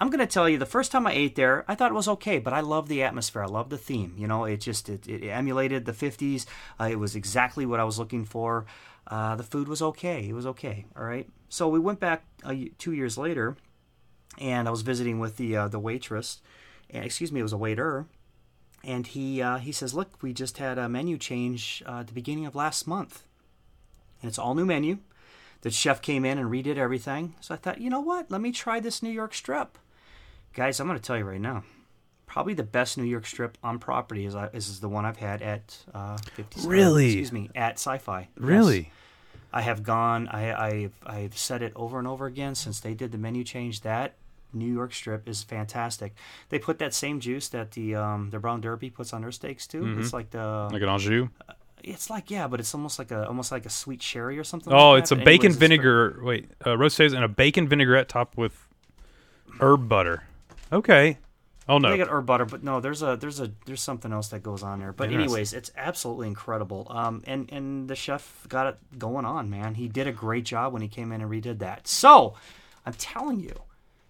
[0.00, 2.40] I'm gonna tell you, the first time I ate there, I thought it was okay,
[2.40, 3.42] but I love the atmosphere.
[3.44, 4.14] I love the theme.
[4.18, 6.46] You know, it just it, it emulated the 50s.
[6.80, 8.66] Uh, it was exactly what I was looking for.
[9.06, 10.28] Uh, the food was okay.
[10.28, 10.86] It was okay.
[10.96, 11.28] All right.
[11.48, 13.56] So we went back uh, two years later,
[14.38, 16.40] and I was visiting with the uh, the waitress.
[16.94, 18.06] And, excuse me, it was a waiter,
[18.82, 22.12] and he uh, he says, "Look, we just had a menu change uh, at the
[22.12, 23.24] beginning of last month,
[24.22, 24.98] and it's all new menu."
[25.62, 27.36] The chef came in and redid everything.
[27.40, 28.30] So I thought, you know what?
[28.30, 29.78] Let me try this New York strip.
[30.52, 31.64] Guys, I'm going to tell you right now.
[32.26, 35.40] Probably the best New York strip on property is, uh, is the one I've had
[35.40, 37.06] at uh, 50 Really?
[37.06, 38.20] Excuse me, at Sci-Fi.
[38.20, 38.28] Yes.
[38.36, 38.92] Really?
[39.54, 40.28] I have gone.
[40.28, 43.80] I, I've I've said it over and over again since they did the menu change.
[43.82, 44.16] That
[44.54, 46.14] New York strip is fantastic.
[46.48, 49.66] They put that same juice that the um, the brown derby puts on their steaks
[49.66, 49.96] too.
[49.98, 51.28] It's like the Like an au jus.
[51.82, 54.72] it's like yeah, but it's almost like a almost like a sweet sherry or something.
[54.72, 55.16] Oh, like it's a.
[55.16, 56.20] But bacon anyways, vinegar.
[56.22, 58.66] Wait, uh, roast potatoes and a bacon vinaigrette topped with
[59.60, 60.24] herb butter.
[60.72, 61.18] Okay.
[61.66, 61.90] Oh no.
[61.90, 64.62] They got herb butter, but no, there's a there's a there's something else that goes
[64.62, 64.92] on there.
[64.92, 66.86] But anyways, it's absolutely incredible.
[66.90, 69.74] Um, and and the chef got it going on, man.
[69.74, 71.88] He did a great job when he came in and redid that.
[71.88, 72.34] So,
[72.84, 73.54] I'm telling you,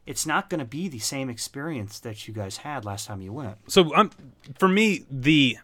[0.06, 3.32] it's not going to be the same experience that you guys had last time you
[3.32, 3.56] went.
[3.68, 4.10] So um,
[4.58, 5.58] for me, the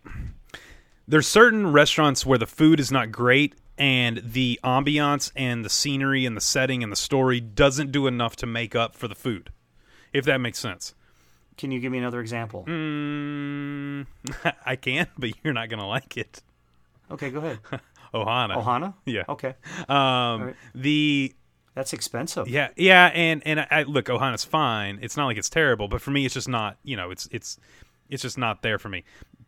[1.06, 6.24] there's certain restaurants where the food is not great and the ambiance and the scenery
[6.26, 9.50] and the setting and the story doesn't do enough to make up for the food.
[10.12, 10.94] If that makes sense.
[11.56, 12.64] Can you give me another example?
[12.66, 14.06] Mm,
[14.66, 16.42] I can, but you're not gonna like it.
[17.10, 17.58] Okay, go ahead.
[18.14, 18.56] Ohana.
[18.56, 18.94] Ohana.
[19.04, 19.24] Yeah.
[19.28, 19.54] Okay,
[19.88, 20.56] Um, right.
[20.74, 21.34] the
[21.74, 22.48] that's expensive.
[22.48, 24.98] Yeah, yeah, and and I, I look, Ohana's fine.
[25.02, 26.76] It's not like it's terrible, but for me, it's just not.
[26.82, 27.58] You know, it's it's
[28.08, 29.04] it's just not there for me.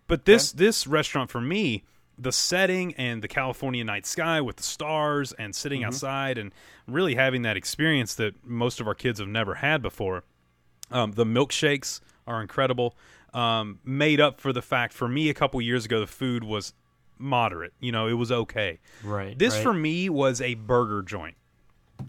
[0.07, 1.85] But this this restaurant for me,
[2.19, 5.89] the setting and the California night sky with the stars and sitting Mm-hmm.
[5.89, 6.53] outside and
[6.87, 10.25] really having that experience that most of our kids have never had before.
[10.91, 12.95] Um, the milkshakes are incredible.
[13.33, 16.75] Um, made up for the fact for me a couple years ago, the food was
[17.19, 17.73] moderate.
[17.81, 18.79] You know, it was okay.
[19.03, 19.63] Right, This right.
[19.63, 21.37] for me was a burger joint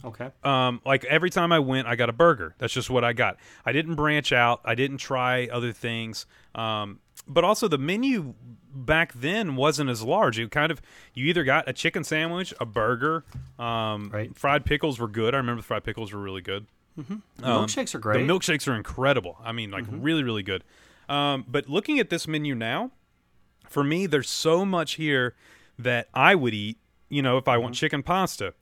[0.03, 0.29] Okay.
[0.43, 2.55] um, like every time I went, I got a burger.
[2.57, 3.37] That's just what I got.
[3.65, 4.61] I didn't branch out.
[4.65, 6.25] I didn't try other things.
[6.55, 8.33] Um, but also the menu
[8.75, 10.39] back then wasn't as large.
[10.39, 10.81] It kind of
[11.13, 13.23] you either got a chicken sandwich, a burger.
[13.59, 14.35] Um, Right.
[14.35, 15.33] Fried pickles were good.
[15.33, 16.65] I remember the fried pickles were really good.
[16.95, 18.21] The milkshakes are great.
[18.21, 19.37] Um, The milkshakes are incredible.
[19.43, 20.63] I mean, like really, really good.
[21.09, 22.91] Um, but looking at this menu now,
[23.67, 25.35] for me, there's so much here
[25.79, 26.77] that I would eat.
[27.09, 28.53] You know, if I want chicken pasta,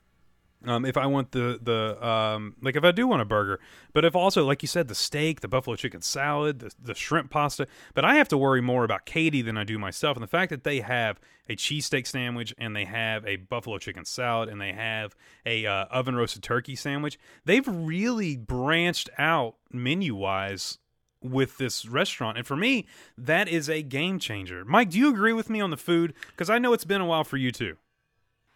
[0.65, 3.60] um, if I want the the um, like if I do want a burger,
[3.93, 7.32] but if also like you said the steak, the buffalo chicken salad, the the shrimp
[7.32, 10.28] pasta, but I have to worry more about Katie than I do myself, and the
[10.28, 11.19] fact that they have
[11.50, 15.86] a cheesesteak sandwich and they have a buffalo chicken salad and they have a uh,
[15.86, 20.78] oven roasted turkey sandwich, they've really branched out menu wise
[21.24, 22.86] with this restaurant, and for me
[23.17, 24.63] that is a game changer.
[24.63, 26.13] Mike, do you agree with me on the food?
[26.28, 27.78] Because I know it's been a while for you too.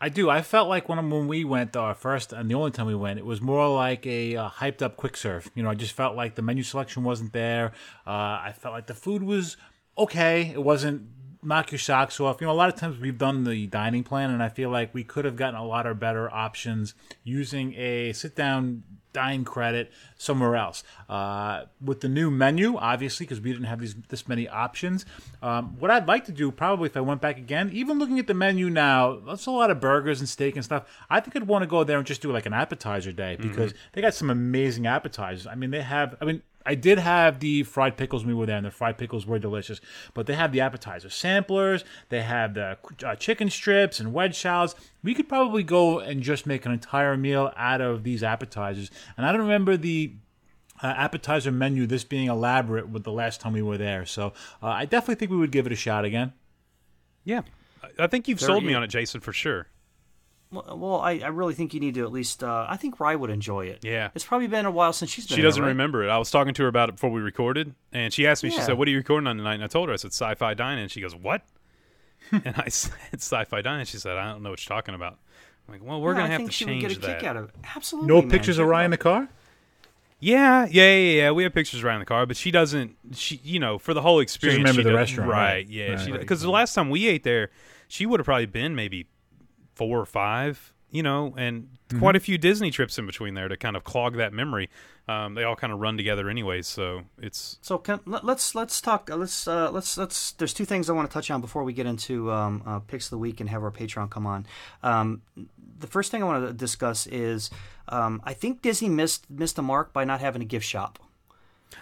[0.01, 0.29] I do.
[0.29, 3.17] I felt like when when we went our first and the only time we went,
[3.17, 5.49] it was more like a uh, hyped up quick serve.
[5.55, 7.71] You know, I just felt like the menu selection wasn't there.
[8.05, 8.09] Uh,
[8.43, 9.55] I felt like the food was
[9.97, 10.51] okay.
[10.53, 11.03] It wasn't
[11.41, 12.41] knock your socks off.
[12.41, 14.93] You know, a lot of times we've done the dining plan, and I feel like
[14.93, 18.83] we could have gotten a lot of better options using a sit down
[19.15, 20.83] dine credit somewhere else.
[21.07, 25.05] Uh, with the new menu, obviously, because we didn't have these this many options.
[25.41, 28.27] Um, what I'd like to do, probably if I went back again, even looking at
[28.27, 30.83] the menu now, that's a lot of burgers and steak and stuff.
[31.09, 33.73] I think I'd want to go there and just do like an appetizer day because
[33.93, 35.47] they got some amazing appetizers.
[35.47, 36.15] I mean, they have.
[36.21, 36.41] I mean.
[36.65, 39.37] I did have the fried pickles when we were there, and the fried pickles were
[39.39, 39.79] delicious.
[40.13, 41.83] But they have the appetizer samplers.
[42.09, 44.75] They have the uh, chicken strips and wedge salads.
[45.03, 48.89] We could probably go and just make an entire meal out of these appetizers.
[49.17, 50.13] And I don't remember the
[50.81, 54.05] uh, appetizer menu this being elaborate with the last time we were there.
[54.05, 56.33] So uh, I definitely think we would give it a shot again.
[57.23, 57.41] Yeah.
[57.99, 59.67] I think you've There sold me on it, Jason, for sure.
[60.55, 62.43] Well, well, I, I really think you need to at least.
[62.43, 63.79] Uh, I think Rye would enjoy it.
[63.83, 64.09] Yeah.
[64.15, 65.35] It's probably been a while since she's been.
[65.35, 65.67] She doesn't right?
[65.69, 66.09] remember it.
[66.09, 68.49] I was talking to her about it before we recorded, and she asked me.
[68.49, 70.53] She said, "What are you recording on tonight?" And I told her, I said, "Sci-Fi
[70.55, 71.41] Dine," and she goes, "What?"
[72.31, 75.17] and I said, "Sci-Fi Dine." And she said, "I don't know what you're talking about."
[75.67, 77.01] I'm like, "Well, we're No, gonna I have think to she change would get a
[77.01, 77.55] that." kick out of it.
[77.75, 78.07] Absolutely.
[78.07, 78.31] No man.
[78.31, 79.29] pictures of Check it Ryan in the car?
[80.19, 81.31] Yeah, yeah, yeah, yeah.
[81.31, 82.95] We have pictures around the car, but she doesn't.
[83.13, 85.37] She, you know, for the whole experience, remember she the restaurant, right?
[85.39, 85.69] right.
[85.69, 85.99] Yeah, Right.
[85.99, 86.19] she Right.
[86.21, 87.51] because the last time we ate there,
[87.87, 89.07] she would have probably been maybe
[89.75, 90.71] four or five.
[90.91, 91.99] You know, and Mm-hmm.
[91.99, 94.71] quite a few Disney trips in between there to kind of clog that memory.
[95.07, 98.81] Um, they all kind of run together, anyway, So it's So can, let, let's let's
[98.81, 99.11] talk.
[99.11, 100.31] uh, Let's uh, let's let's.
[100.31, 103.05] There's two things I want to touch on before we get into um, uh, picks
[103.07, 104.47] of the week and have our Patreon come on.
[104.81, 105.21] Um,
[105.79, 107.51] the first thing I want to discuss is
[107.89, 110.97] um, I think Disney missed missed the mark by not having a gift shop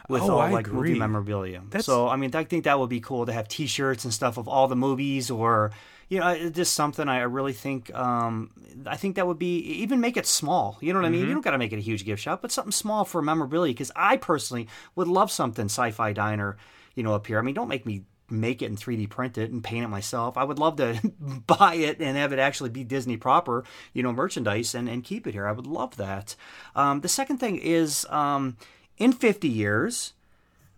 [0.10, 0.90] with Oh, all I like agree.
[0.90, 1.62] movie memorabilia.
[1.70, 4.38] That's- So I mean, I think that would be cool to have T-shirts and stuff
[4.38, 5.72] of all the movies, or
[6.14, 7.92] you know, it's just something I really think.
[7.94, 8.52] Um,
[8.86, 10.78] I think that would be even make it small.
[10.80, 11.22] You know what I mean?
[11.22, 11.30] Mm-hmm.
[11.30, 13.74] You don't got to make it a huge gift shop, but something small for memorabilia.
[13.74, 16.58] Because I personally would love something Sci-Fi Diner,
[16.94, 17.40] you know, up here.
[17.40, 20.38] I mean, don't make me make it and 3D print it and paint it myself.
[20.38, 21.00] I would love to
[21.48, 25.26] buy it and have it actually be Disney proper, you know, merchandise and, and keep
[25.26, 25.48] it here.
[25.48, 26.36] I would love that.
[26.76, 28.58] Um, the second thing is um,
[29.00, 30.14] in 50 years,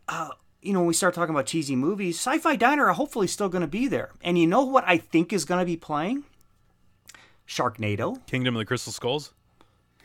[0.07, 0.29] uh,
[0.65, 3.49] you know, when we start talking about cheesy movies, Sci Fi Diner are hopefully still
[3.49, 4.11] going to be there.
[4.21, 6.23] And you know what I think is going to be playing?
[7.47, 8.25] Sharknado.
[8.25, 9.31] Kingdom of the Crystal Skulls.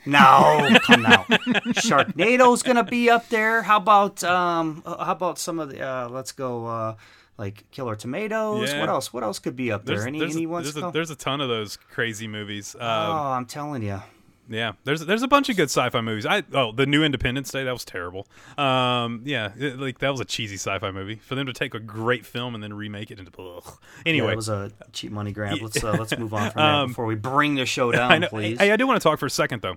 [0.07, 1.25] No, come now.
[1.77, 3.61] Sharknado's gonna be up there.
[3.63, 4.83] How about um?
[4.87, 5.83] uh, How about some of the?
[5.87, 6.67] Uh, let's go.
[6.67, 6.95] Uh,
[7.37, 8.71] like Killer Tomatoes.
[8.71, 8.81] Yeah.
[8.81, 9.13] What else?
[9.13, 9.97] What else could be up there?
[9.97, 10.75] There's, any there's, any ones?
[10.75, 12.75] there's, a, there's a ton of those crazy movies.
[12.75, 14.03] Um, oh, I'm telling you.
[14.53, 16.27] Yeah, there's there's a bunch of good sci-fi movies.
[16.27, 18.27] I oh, the new Independence Day that was terrible.
[18.59, 21.15] Um, yeah, it- like that was a cheesy sci-fi movie.
[21.15, 23.63] For them to take a great film and then remake it into ugh.
[24.05, 24.33] Yeah, anyway.
[24.33, 25.59] it was a cheap money grab.
[25.63, 28.59] Let's uh, let's move on from that Um, before we bring the show down, please.
[28.61, 29.77] I, I do want to talk for a second though.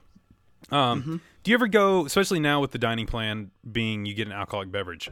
[0.76, 1.16] Um, Mm-hmm.
[1.44, 4.72] Do you ever go, especially now with the dining plan being you get an alcoholic
[4.72, 5.10] beverage?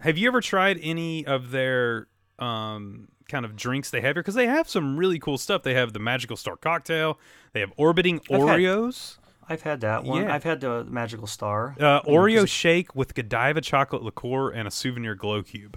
[0.00, 2.06] Have you ever tried any of their
[2.38, 4.22] um, kind of drinks they have here?
[4.22, 5.62] Because they have some really cool stuff.
[5.62, 7.18] They have the Magical Star cocktail.
[7.52, 9.16] They have orbiting I've had- Oreos.
[9.48, 10.22] I've had that one.
[10.22, 10.32] Yeah.
[10.34, 11.74] I've had the Magical Star.
[11.80, 15.76] Uh, know, shake with Godiva chocolate liqueur and a souvenir glow cube.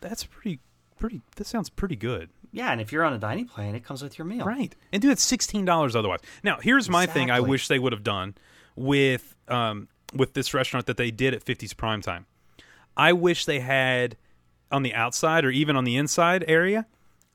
[0.00, 0.58] That's pretty,
[0.98, 1.20] pretty.
[1.36, 4.18] That sounds pretty good, Yeah, and if you're on a dining plan, it comes with
[4.18, 4.44] your meal.
[4.44, 4.74] right?
[4.92, 6.18] And dude, it's sixteen dollars otherwise.
[6.42, 7.30] Now, here's my thing.
[7.30, 8.34] I wish they would have done
[8.74, 12.26] with um with this restaurant that they did at 50's Prime Time.
[12.96, 14.16] I wish they had
[14.72, 16.86] on the outside or even on the inside area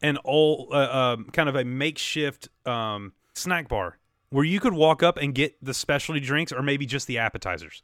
[0.02, 3.98] an old uh, um, kind of a makeshift um, snack bar
[4.30, 7.84] where you could walk up and get the specialty drinks or maybe just the appetizers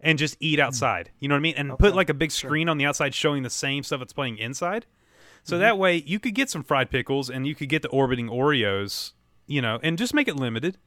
[0.00, 1.10] and just eat outside.
[1.18, 1.54] You know what I mean?
[1.56, 4.38] And put like a big screen on the outside showing the same stuff that's playing
[4.38, 4.86] inside.
[5.44, 8.28] So that way you could get some fried pickles and you could get the orbiting
[8.28, 9.12] Oreos,
[9.46, 10.78] you know, and just make it limited.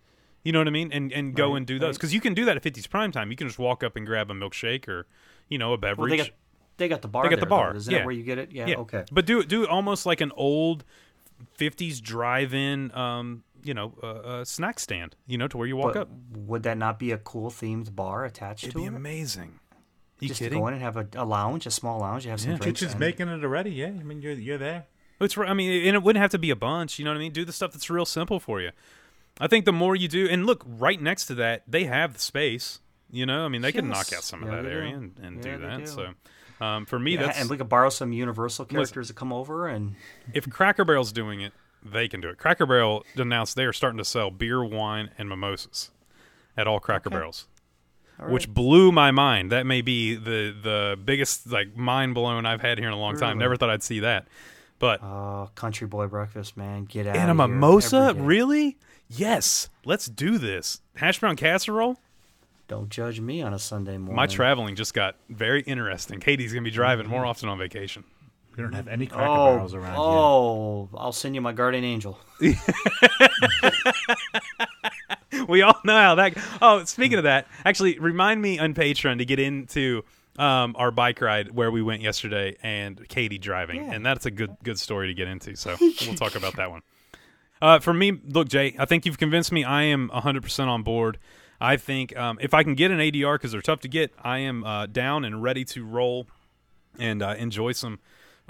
[0.43, 0.91] You know what I mean?
[0.93, 3.31] And and go and do those because you can do that at 50's prime time.
[3.31, 5.07] You can just walk up and grab a milkshake or
[5.49, 5.97] you know a beverage.
[5.97, 6.11] Well,
[6.77, 7.23] they got the bar.
[7.23, 7.77] They got the bar, Though.
[7.77, 7.99] Isn't yeah.
[7.99, 8.51] that where you get it?
[8.51, 8.67] Yeah.
[8.67, 9.03] yeah, Okay.
[9.11, 10.83] But do do it almost like an old
[11.59, 15.15] 50s drive-in, um, you know, uh, uh, snack stand.
[15.27, 16.09] You know, to where you walk But up.
[16.35, 18.93] would that not be a cool themed bar attached to It'd to be it?
[18.95, 19.59] amazing.
[20.19, 20.59] You Just kidding?
[20.59, 22.23] go in and have a, a lounge, a small lounge.
[22.23, 22.57] You have some Yeah.
[22.57, 22.79] drinks.
[22.79, 23.71] Kitchen's and- making it already.
[23.71, 24.85] Yeah, I mean you're you're there.
[25.19, 26.99] It's I mean, and it wouldn't have to be a bunch.
[26.99, 27.31] You know what I mean?
[27.33, 28.71] Do the stuff that's real simple for you.
[29.39, 32.19] I think the more you do, and look right next to that, they have the
[32.19, 32.79] space.
[33.11, 34.97] You know, I mean, they can knock out some of that area do.
[34.97, 35.79] and, and Yeah, do that.
[35.79, 35.85] do.
[35.85, 36.07] So,
[36.61, 39.67] um, for me, Yeah, that's and we could borrow some Universal characters to come over
[39.67, 39.95] and
[40.33, 42.37] if Cracker Barrel's doing it, they can do it.
[42.37, 45.91] Cracker Barrel announced they are starting to sell beer, wine, and mimosas
[46.57, 47.47] at all Cracker Barrels,
[48.27, 49.51] which blew my mind.
[49.51, 53.17] That may be the the biggest like mind blown I've had here in a long
[53.17, 53.37] time.
[53.37, 54.27] Never thought I'd see that,
[54.79, 57.17] but oh, country boy breakfast, man, get out.
[57.17, 58.77] and a mimosa, really?
[59.09, 60.81] Yes, let's do this.
[60.95, 61.99] Hash brown casserole.
[62.67, 64.15] Don't judge me on a Sunday morning.
[64.15, 66.19] My traveling just got very interesting.
[66.19, 68.03] Katie's gonna be driving more often on vacation.
[68.57, 69.99] We don't have any cracker Oh, barrels around here.
[70.01, 70.89] oh!
[70.95, 72.17] I'll send you my guardian angel.
[75.47, 76.37] we all know how that.
[76.61, 80.03] Oh, speaking of that, actually, remind me on Patreon to get into
[80.37, 83.93] um, our bike ride where we went yesterday and Katie driving, Yeah.
[83.93, 85.55] and that's a good good story to get into.
[85.55, 86.81] So we'll talk about that one.
[87.61, 89.63] Uh, for me, look, Jay, I think you've convinced me.
[89.63, 91.17] I am 100% on board.
[91.59, 94.39] I think um, if I can get an ADR because they're tough to get, I
[94.39, 96.27] am uh, down and ready to roll
[96.99, 97.99] and uh, enjoy some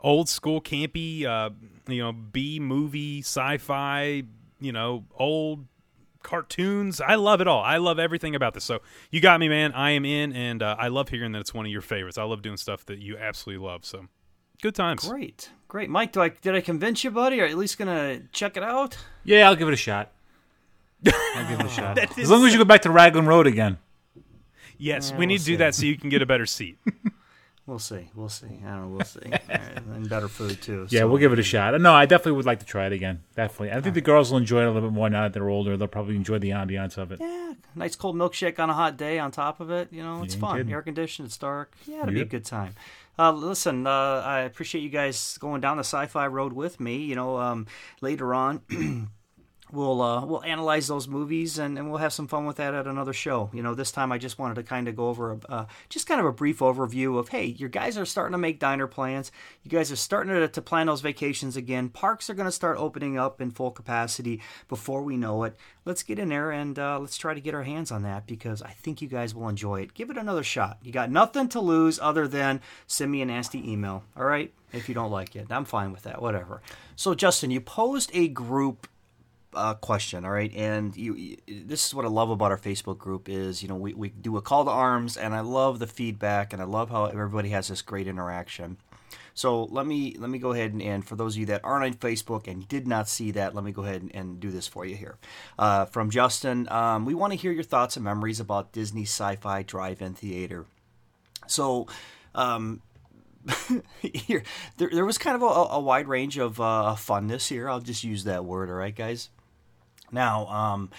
[0.04, 1.50] old school campy, uh,
[1.88, 4.24] you know, B movie, sci-fi,
[4.60, 5.66] you know, old
[6.24, 7.00] cartoons.
[7.00, 7.62] I love it all.
[7.62, 8.64] I love everything about this.
[8.64, 8.80] So
[9.12, 9.72] you got me, man.
[9.74, 12.18] I am in, and uh, I love hearing that it's one of your favorites.
[12.18, 13.86] I love doing stuff that you absolutely love.
[13.86, 14.08] So
[14.62, 15.08] good times.
[15.08, 16.12] Great, great, Mike.
[16.12, 17.40] Do I did I convince you, buddy?
[17.40, 18.98] Or at least gonna check it out?
[19.24, 20.12] Yeah, I'll give it a shot.
[21.08, 21.98] I'll give it a shot.
[22.20, 23.78] as long as you go back to Raglan Road again.
[24.78, 25.56] Yes, Yeah, we need we'll to do see.
[25.58, 26.78] that so you can get a better seat.
[27.68, 28.12] We'll see.
[28.14, 28.46] We'll see.
[28.64, 28.88] I don't know.
[28.90, 29.22] We'll see.
[29.26, 30.86] All right, and better food too.
[30.92, 31.74] Yeah, so- we'll give it a shot.
[31.82, 33.24] No, I definitely would like to try it again.
[33.36, 33.72] Definitely.
[33.72, 35.76] I think the girls will enjoy it a little bit more now that they're older.
[35.76, 37.20] They'll probably enjoy the ambiance of it.
[37.20, 39.88] Yeah, nice cold milkshake on a hot day on top of it.
[39.92, 40.58] You know, it's ain't fun.
[40.58, 40.72] kidding.
[40.72, 41.74] Air conditioned, it's dark.
[41.88, 42.30] Yeah, it'll be a Yep.
[42.30, 42.76] good time.
[43.18, 43.90] Uh, listen, uh,
[44.24, 46.98] I appreciate you guys going down the sci-fi road with me.
[46.98, 47.66] You know, um,
[48.00, 48.62] later on.
[49.76, 52.88] We'll uh, we'll analyze those movies and, and we'll have some fun with that at
[52.88, 53.50] another show.
[53.54, 56.08] You know, this time I just wanted to kind of go over a, uh, just
[56.08, 59.34] kind of a brief overview of hey, your guys are starting to make diner plans.
[59.64, 61.90] You guys are starting to, to plan those vacations again.
[61.90, 65.58] Parks are going to start opening up in full capacity before we know it.
[65.84, 68.62] Let's get in there and uh, let's try to get our hands on that because
[68.62, 69.94] I think you guys will enjoy it.
[69.94, 70.80] Give it another shot.
[70.84, 74.04] You got nothing to lose other than send me a nasty email.
[74.16, 76.22] All right, if you don't like it, I'm fine with that.
[76.22, 76.62] Whatever.
[76.96, 78.88] So Justin, you posed a group
[79.56, 80.54] uh, question, all right?
[80.56, 83.76] And you, you, this is what I love about our Facebook group is, you know,
[83.76, 86.90] we, we do a call to arms, and I love the feedback, and I love
[86.90, 88.78] how everybody has this great interaction.
[89.36, 91.84] So let me let me go ahead and, and for those of you that aren't
[91.84, 94.66] on Facebook and did not see that, let me go ahead and, and do this
[94.66, 95.18] for you here.
[95.60, 99.64] Uh, from Justin, um, we want to hear your thoughts and memories about Disney Sci-Fi
[99.64, 100.66] Drive-In Theater.
[101.48, 101.88] So.
[102.34, 102.82] Um,
[104.02, 104.42] here,
[104.78, 107.70] there, there was kind of a, a wide range of uh, funness here.
[107.70, 109.30] I'll just use that word, all right, guys.
[110.12, 110.90] Now, um,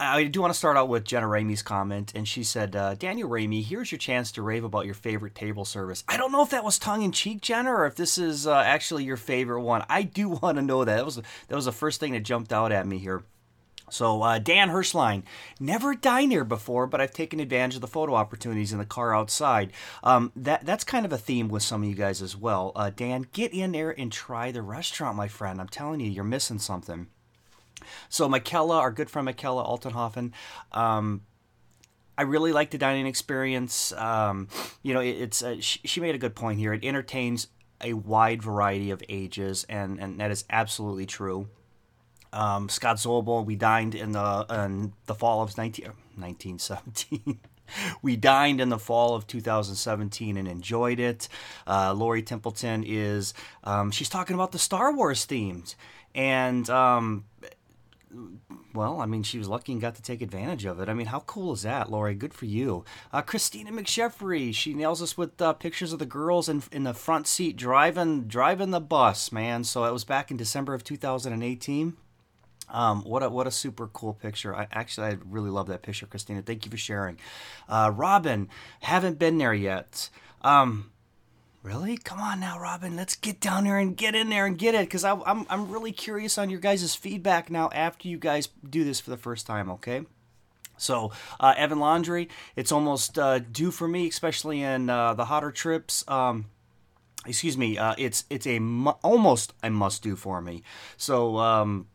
[0.00, 3.28] I do want to start out with Jenna Ramey's comment, and she said, uh, "Daniel
[3.28, 6.50] Ramey, here's your chance to rave about your favorite table service." I don't know if
[6.50, 9.84] that was tongue in cheek, Jenna, or if this is uh, actually your favorite one.
[9.88, 10.96] I do want to know that.
[10.96, 13.24] That was that was the first thing that jumped out at me here.
[13.90, 15.22] So uh, Dan Hirschline,
[15.58, 19.16] never dined here before, but I've taken advantage of the photo opportunities in the car
[19.16, 19.72] outside.
[20.04, 22.70] Um, that that's kind of a theme with some of you guys as well.
[22.76, 25.60] Uh, Dan, get in there and try the restaurant, my friend.
[25.60, 27.08] I'm telling you, you're missing something.
[28.08, 30.32] So Michaela, our good friend Michaela Altenhofen,
[30.72, 31.22] um,
[32.18, 33.92] I really like the dining experience.
[33.92, 34.48] Um,
[34.82, 36.74] you know, it, it's uh, she, she made a good point here.
[36.74, 37.46] It entertains
[37.80, 41.48] a wide variety of ages, and and that is absolutely true.
[42.32, 45.84] Um, Scott Zobel, we dined in the in the fall of 19,
[46.16, 47.38] 1917.
[48.02, 51.28] we dined in the fall of 2017 and enjoyed it.
[51.66, 53.32] Uh, Lori Templeton is
[53.64, 55.76] um, she's talking about the Star Wars themes,
[56.14, 57.24] and um,
[58.74, 60.88] well, I mean, she was lucky and got to take advantage of it.
[60.88, 62.14] I mean, how cool is that, Lori?
[62.14, 62.84] Good for you.
[63.12, 66.94] Uh, Christina McSheffrey, she nails us with uh, pictures of the girls in, in the
[66.94, 69.64] front seat driving driving the bus, man.
[69.64, 71.96] So it was back in December of 2018.
[72.70, 74.54] Um, what a what a super cool picture!
[74.54, 76.42] I actually I really love that picture, Christina.
[76.42, 77.18] Thank you for sharing.
[77.68, 78.48] Uh, Robin,
[78.80, 80.10] haven't been there yet.
[80.42, 80.90] Um,
[81.62, 81.96] Really?
[81.96, 82.96] Come on now, Robin.
[82.96, 84.82] Let's get down there and get in there and get it.
[84.82, 89.00] Because I'm, I'm really curious on your guys' feedback now after you guys do this
[89.00, 90.02] for the first time, okay?
[90.76, 95.50] So, uh, Evan Laundry, it's almost uh, due for me, especially in uh, the hotter
[95.50, 96.04] trips.
[96.08, 96.46] Um,
[97.26, 97.76] excuse me.
[97.76, 100.62] Uh, it's it's a mu- almost a must do for me.
[100.96, 101.88] So, um,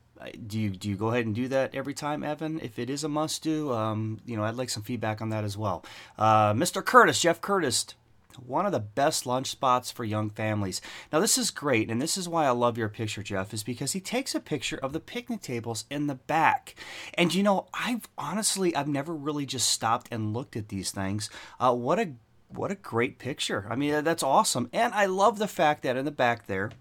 [0.48, 2.60] do you do you go ahead and do that every time, Evan?
[2.60, 5.44] If it is a must do, um, you know, I'd like some feedback on that
[5.44, 5.84] as well.
[6.18, 6.84] Uh, Mr.
[6.84, 7.88] Curtis, Jeff Curtis,
[8.36, 10.82] one of the best lunch spots for young families.
[11.12, 13.94] Now, this is great, and this is why I love your picture, Jeff, is because
[13.94, 16.76] he takes a picture of the picnic tables in the back.
[17.16, 21.30] And you know, I've honestly, I've never really just stopped and looked at these things.
[21.60, 22.14] Uh, what a
[22.50, 23.66] what a great picture!
[23.70, 26.72] I mean, that's awesome, and I love the fact that in the back there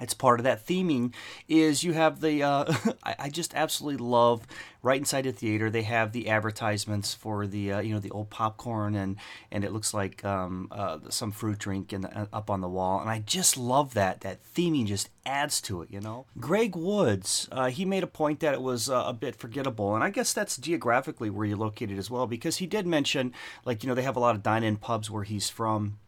[0.00, 1.12] it's part of that theming
[1.48, 2.72] is you have the uh,
[3.02, 4.46] I, I just absolutely love
[4.82, 8.30] right inside the theater they have the advertisements for the uh, you know the old
[8.30, 9.16] popcorn and
[9.50, 13.10] and it looks like um, uh, some fruit drink uh, up on the wall and
[13.10, 16.26] I just love that that theming just adds to it you know?
[16.38, 20.04] Greg Woods uh, he made a point that it was uh, a bit forgettable and
[20.04, 23.32] I guess that's geographically where you're located as well because he did mention
[23.64, 25.98] like you know they have a lot of dine-in pubs where he's from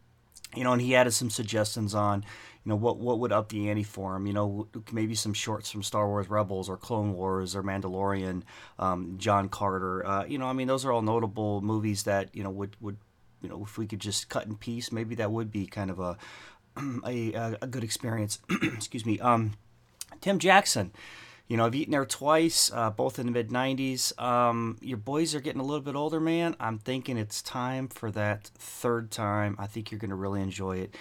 [0.55, 2.25] you know, and he added some suggestions on,
[2.69, 4.27] you know, what what would up the ante for him.
[4.27, 8.43] You know, maybe some shorts from Star Wars Rebels or Clone Wars or Mandalorian,
[8.77, 10.05] um, John Carter.
[10.05, 12.97] Uh, you know, I mean, those are all notable movies that you know would would
[13.41, 15.99] you know if we could just cut in piece, maybe that would be kind of
[15.99, 16.15] a
[17.07, 18.37] a, a good experience.
[18.61, 19.19] Excuse me.
[19.19, 19.53] Um,
[20.21, 20.91] Tim Jackson.
[21.47, 24.21] You know, I've eaten there twice, uh, both in the mid 90s.
[24.21, 26.55] Um, your boys are getting a little bit older, man.
[26.59, 29.55] I'm thinking it's time for that third time.
[29.57, 30.93] I think you're going to really enjoy it.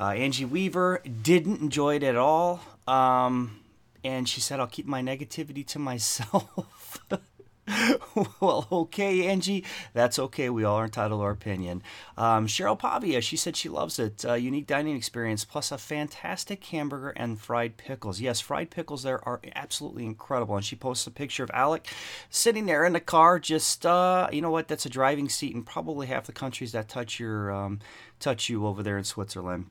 [0.00, 2.60] Uh, Angie Weaver didn't enjoy it at all.
[2.88, 3.60] Um,
[4.02, 7.04] and she said, I'll keep my negativity to myself.
[8.40, 9.62] well, okay, Angie.
[9.92, 10.48] That's okay.
[10.48, 11.82] We all are entitled to our opinion.
[12.16, 14.24] Um, Cheryl Pavia, she said she loves it.
[14.24, 18.22] Uh, unique dining experience, plus a fantastic hamburger and fried pickles.
[18.22, 20.56] Yes, fried pickles there are absolutely incredible.
[20.56, 21.86] And she posts a picture of Alec
[22.30, 25.62] sitting there in the car, just, uh, you know what, that's a driving seat in
[25.62, 27.80] probably half the countries that touch your um,
[28.18, 29.66] touch you over there in Switzerland.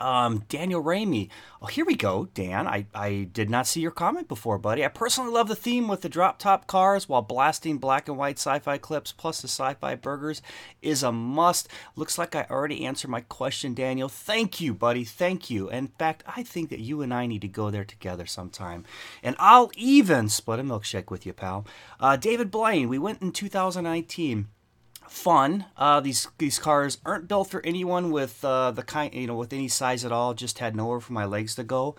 [0.00, 1.28] Um, Daniel Ramey.
[1.60, 2.66] Oh, here we go, Dan.
[2.66, 4.84] I, I did not see your comment before, buddy.
[4.84, 8.38] I personally love the theme with the drop top cars while blasting black and white
[8.38, 10.40] sci fi clips plus the sci fi burgers
[10.82, 11.68] is a must.
[11.96, 14.08] Looks like I already answered my question, Daniel.
[14.08, 15.04] Thank you, buddy.
[15.04, 15.68] Thank you.
[15.68, 18.84] In fact, I think that you and I need to go there together sometime.
[19.22, 21.66] And I'll even split a milkshake with you, pal.
[21.98, 24.48] Uh, David Blaine, we went in 2019
[25.10, 25.66] fun.
[25.76, 29.52] Uh, these these cars aren't built for anyone with uh, the kind you know with
[29.52, 30.34] any size at all.
[30.34, 31.96] Just had nowhere for my legs to go.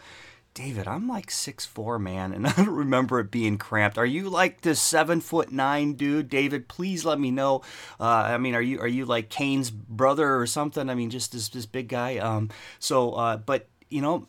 [0.53, 3.97] David, I'm like six four, man, and I don't remember it being cramped.
[3.97, 6.68] Are you like this seven foot nine dude, David?
[6.68, 7.62] Please let me know.
[7.99, 10.89] Uh, I mean, are you are you like Kane's brother or something?
[10.89, 12.18] I mean, just this this big guy.
[12.18, 12.49] Um,
[12.80, 14.28] so, uh, but you know,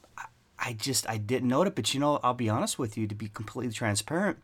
[0.58, 1.74] I just I didn't note it.
[1.74, 4.38] But you know, I'll be honest with you to be completely transparent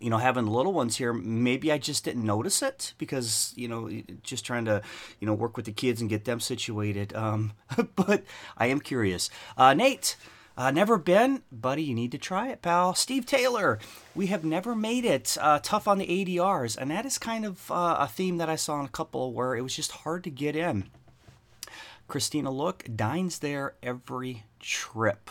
[0.00, 3.90] you know, having little ones here, maybe I just didn't notice it because, you know,
[4.22, 4.82] just trying to,
[5.20, 7.14] you know, work with the kids and get them situated.
[7.14, 7.52] Um,
[7.96, 8.24] but
[8.56, 9.30] I am curious.
[9.56, 10.16] Uh, Nate,
[10.56, 12.94] uh, never been, buddy, you need to try it, pal.
[12.94, 13.78] Steve Taylor,
[14.14, 17.70] we have never made it uh, tough on the ADRs, and that is kind of
[17.70, 20.30] uh, a theme that I saw in a couple where it was just hard to
[20.30, 20.88] get in.
[22.08, 25.30] Christina Look dines there every trip.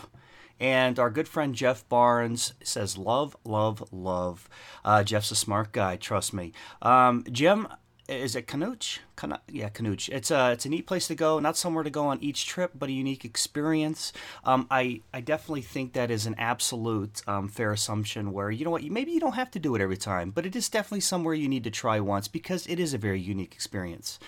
[0.60, 4.47] And our good friend Jeff Barnes says, Love, love, love.
[4.84, 6.53] Uh, Jeff's a smart guy, trust me.
[6.82, 7.68] Um, Jim,
[8.08, 8.99] is it Canuch?
[9.16, 10.10] Can- yeah, Canuch.
[10.10, 11.39] It's a it's a neat place to go.
[11.39, 14.14] Not somewhere to go on each trip, but a unique experience.
[14.43, 18.32] Um, I I definitely think that is an absolute um, fair assumption.
[18.32, 20.45] Where you know what, you, maybe you don't have to do it every time, but
[20.45, 23.53] it is definitely somewhere you need to try once because it is a very unique
[23.56, 24.20] experience.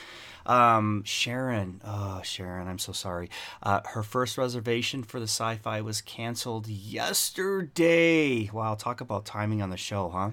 [0.47, 3.29] Um, Sharon, oh Sharon, I'm so sorry.
[3.61, 8.49] Uh, her first reservation for the sci-fi was canceled yesterday.
[8.51, 10.31] Wow, talk about timing on the show, huh?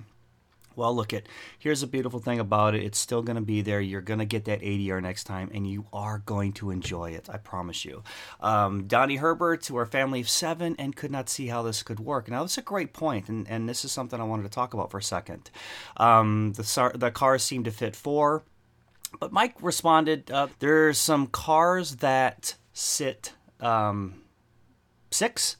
[0.76, 1.24] Well, look at
[1.58, 2.82] here's the beautiful thing about it.
[2.82, 3.80] It's still going to be there.
[3.80, 7.28] You're going to get that ADR next time, and you are going to enjoy it.
[7.30, 8.02] I promise you.
[8.40, 12.00] Um, Donnie Herbert to our family of seven and could not see how this could
[12.00, 12.28] work.
[12.28, 14.90] Now, that's a great point, and, and this is something I wanted to talk about
[14.90, 15.50] for a second.
[15.96, 18.42] Um, the the cars seem to fit four,
[19.20, 20.30] but Mike responded.
[20.30, 24.22] Uh, there's some cars that sit um,
[25.10, 25.56] six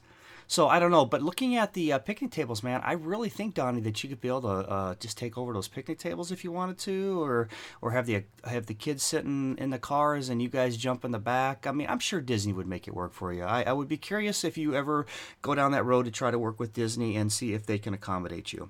[0.47, 3.55] so I don't know, but looking at the uh, picnic tables, man, I really think
[3.55, 6.43] Donnie that you could be able to uh, just take over those picnic tables if
[6.43, 7.49] you wanted to, or
[7.81, 11.11] or have the have the kids sitting in the cars and you guys jump in
[11.11, 11.65] the back.
[11.65, 13.43] I mean, I'm sure Disney would make it work for you.
[13.43, 15.07] I, I would be curious if you ever
[15.41, 17.93] go down that road to try to work with Disney and see if they can
[17.93, 18.69] accommodate you.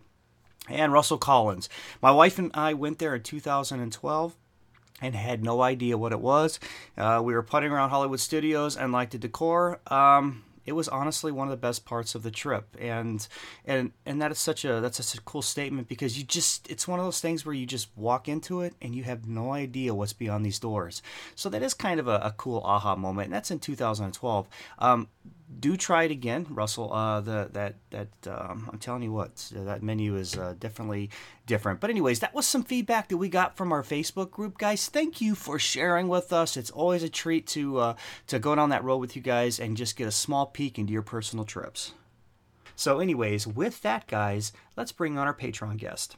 [0.69, 1.69] And Russell Collins,
[2.01, 4.35] my wife and I went there in 2012
[5.01, 6.59] and had no idea what it was.
[6.97, 9.79] Uh, we were putting around Hollywood Studios and liked the decor.
[9.87, 13.27] Um, it was honestly one of the best parts of the trip and
[13.65, 16.87] and and that is such a that's such a cool statement because you just it's
[16.87, 19.93] one of those things where you just walk into it and you have no idea
[19.93, 21.01] what's beyond these doors
[21.35, 24.47] so that is kind of a, a cool aha moment and that's in 2012
[24.79, 25.07] um,
[25.59, 26.91] do try it again, Russell.
[26.91, 31.09] Uh, the that that um, I'm telling you what, that menu is uh, definitely
[31.45, 31.79] different.
[31.79, 34.87] But anyways, that was some feedback that we got from our Facebook group, guys.
[34.87, 36.57] Thank you for sharing with us.
[36.57, 37.95] It's always a treat to uh,
[38.27, 40.93] to go down that road with you guys and just get a small peek into
[40.93, 41.93] your personal trips.
[42.75, 46.17] So, anyways, with that, guys, let's bring on our Patreon guest.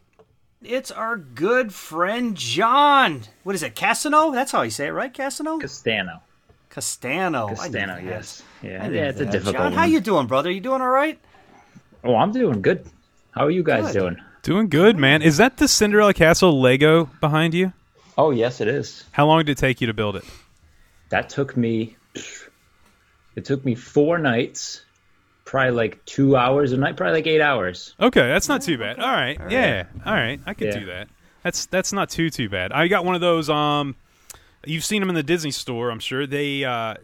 [0.64, 3.24] It's our good friend John.
[3.44, 4.32] What is it, Casino?
[4.32, 5.60] That's how you say it, right, Casino?
[5.60, 6.24] Castano.
[6.70, 7.50] Castano.
[7.50, 8.44] Castano, yes.
[8.62, 9.32] Yeah, yeah, it's a that.
[9.32, 9.74] difficult John, one.
[9.74, 10.52] how you doing, brother?
[10.52, 11.20] You doing all right?
[12.04, 12.86] Oh, I'm doing good.
[13.32, 14.00] How are you guys Good.
[14.00, 14.18] doing?
[14.44, 15.22] Doing good, man.
[15.22, 17.74] Is that the Cinderella Castle Lego behind you?
[18.18, 19.04] Oh, yes, it is.
[19.12, 20.24] How long did it take you to build it?
[21.10, 21.96] That took me.
[23.36, 24.82] It took me four nights,
[25.46, 27.94] probably like two hours a night, probably like eight hours.
[28.00, 29.00] Okay, that's not too bad.
[29.00, 30.80] All right, yeah, all right, I could Yeah.
[30.80, 31.08] do that.
[31.44, 32.72] That's that's not too too bad.
[32.72, 33.50] I got one of those.
[33.50, 33.96] Um,
[34.66, 36.26] you've seen them in the Disney store, I'm sure.
[36.28, 36.96] They uh,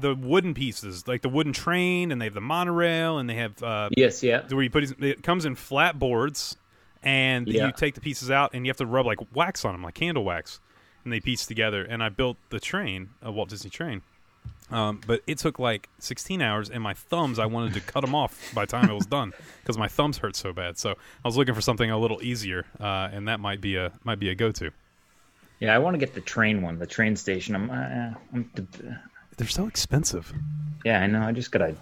[0.00, 3.62] the wooden pieces, like the wooden train, and they have the monorail, and they have
[3.62, 4.42] uh, Yes, yeah.
[4.48, 6.56] where you put it, it comes in flat boards,
[7.02, 7.66] and Yeah.
[7.66, 9.94] you take the pieces out, and you have to rub like wax on them, like
[9.94, 10.60] candle wax,
[11.04, 11.84] and they piece together.
[11.84, 14.02] And I built the train, a Walt Disney train.
[14.70, 18.14] Um, but it took like 16 hours, and my thumbs, I wanted to cut them
[18.14, 20.78] off by the time it was done because my thumbs hurt so bad.
[20.78, 23.92] So I was looking for something a little easier, uh, and that might be a
[24.02, 24.70] might be a go to.
[25.62, 27.54] Yeah, I want to get the train one, the train station.
[27.54, 28.50] I'm, uh, I'm
[29.36, 30.32] They're so expensive.
[30.84, 31.22] yeah, I know.
[31.22, 31.76] I just gotta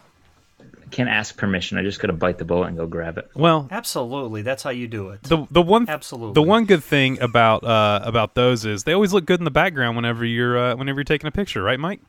[0.91, 1.79] can't ask permission.
[1.79, 3.31] I just gotta bite the bullet and go grab it.
[3.35, 5.23] Well, Absolutely, that's how you do it.
[5.23, 6.35] the the one Absolutely.
[6.35, 9.51] the one good thing about uh, about those is they always look good in the
[9.51, 12.01] background whenever you're uh, whenever you're taking a picture, right, Mike?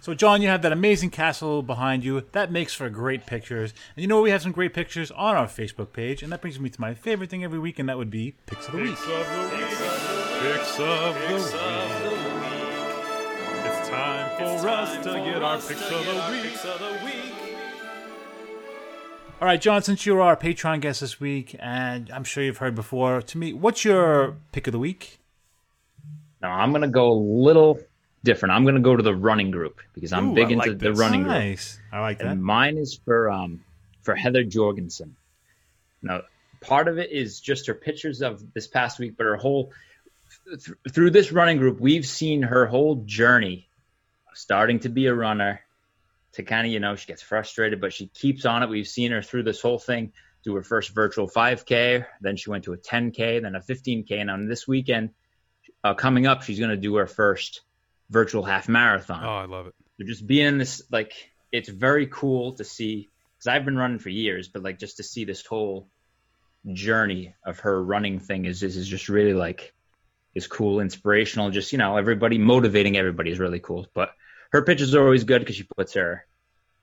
[0.00, 2.24] So, John, you have that amazing castle behind you.
[2.32, 3.74] That makes for great pictures.
[3.94, 4.22] And you know?
[4.22, 6.22] We have some great pictures on our Facebook page.
[6.22, 8.66] And that brings me to my favorite thing every week, and that would be pics
[8.66, 9.93] of the Week.
[10.44, 11.54] Picks of the week.
[13.64, 17.32] It's time for us to get our picks of the week.
[19.40, 22.74] All right, John, since you're our Patreon guest this week, and I'm sure you've heard
[22.74, 25.18] before, to me, what's your pick of the week?
[26.42, 27.80] Now, I'm gonna go a little
[28.22, 28.52] different.
[28.54, 30.90] I'm gonna go to the running group because I'm Ooh, big I into like the
[30.90, 30.98] this.
[30.98, 31.32] running group.
[31.32, 31.80] Nice.
[31.90, 32.26] I like that.
[32.26, 33.64] And mine is for um
[34.02, 35.16] for Heather Jorgensen.
[36.02, 36.20] Now,
[36.60, 39.72] part of it is just her pictures of this past week, but her whole
[40.46, 43.68] th- through this running group, we've seen her whole journey,
[44.34, 45.60] starting to be a runner,
[46.32, 48.68] to kind of you know she gets frustrated, but she keeps on it.
[48.68, 50.12] We've seen her through this whole thing,
[50.42, 54.30] do her first virtual 5K, then she went to a 10K, then a 15K, and
[54.30, 55.10] on this weekend
[55.82, 57.62] uh, coming up, she's going to do her first
[58.10, 59.24] virtual half marathon.
[59.24, 59.74] Oh, I love it.
[59.98, 61.12] So just being in this like
[61.52, 65.02] it's very cool to see because I've been running for years, but like just to
[65.02, 65.88] see this whole
[66.72, 69.74] journey of her running thing is is, is just really like
[70.34, 71.50] is cool, inspirational.
[71.50, 73.86] Just you know, everybody motivating everybody is really cool.
[73.94, 74.10] But
[74.52, 76.26] her pictures are always good because she puts her,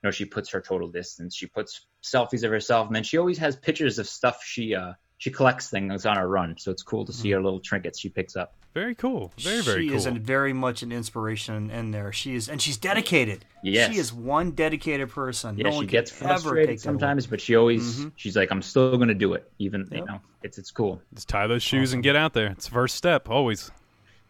[0.02, 1.36] you know, she puts her total distance.
[1.36, 4.94] She puts selfies of herself, and then she always has pictures of stuff she uh
[5.22, 6.58] she collects things on her run.
[6.58, 8.56] So it's cool to see her little trinkets she picks up.
[8.74, 9.32] Very cool.
[9.38, 9.98] Very very she cool.
[9.98, 12.12] is a, very much an inspiration in there.
[12.12, 13.46] She is, and she's dedicated.
[13.62, 13.92] Yes.
[13.94, 15.60] She is one dedicated person.
[15.60, 18.52] Yeah, no she one gets ever frustrated take that sometimes, but she always she's like,
[18.52, 21.00] I'm still gonna do it, even you know, it's it's cool.
[21.14, 22.48] Just tie those shoes and get out there.
[22.48, 23.70] It's the first step always.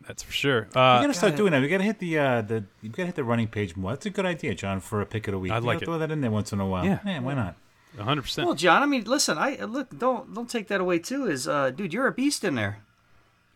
[0.05, 0.61] That's for sure.
[0.75, 1.61] we Uh, gotta start doing that.
[1.61, 3.91] We gotta hit the uh, the you gotta hit the running page more.
[3.91, 5.53] That's a good idea, John, for a pick of the week.
[5.53, 5.85] I You like it.
[5.85, 6.83] Throw that in there once in a while.
[6.83, 7.19] Yeah.
[7.21, 7.55] why not?
[7.97, 8.45] 100%.
[8.45, 11.25] Well, John, I mean, listen, I look, don't don't take that away too.
[11.27, 12.79] Is uh, dude, you're a beast in there.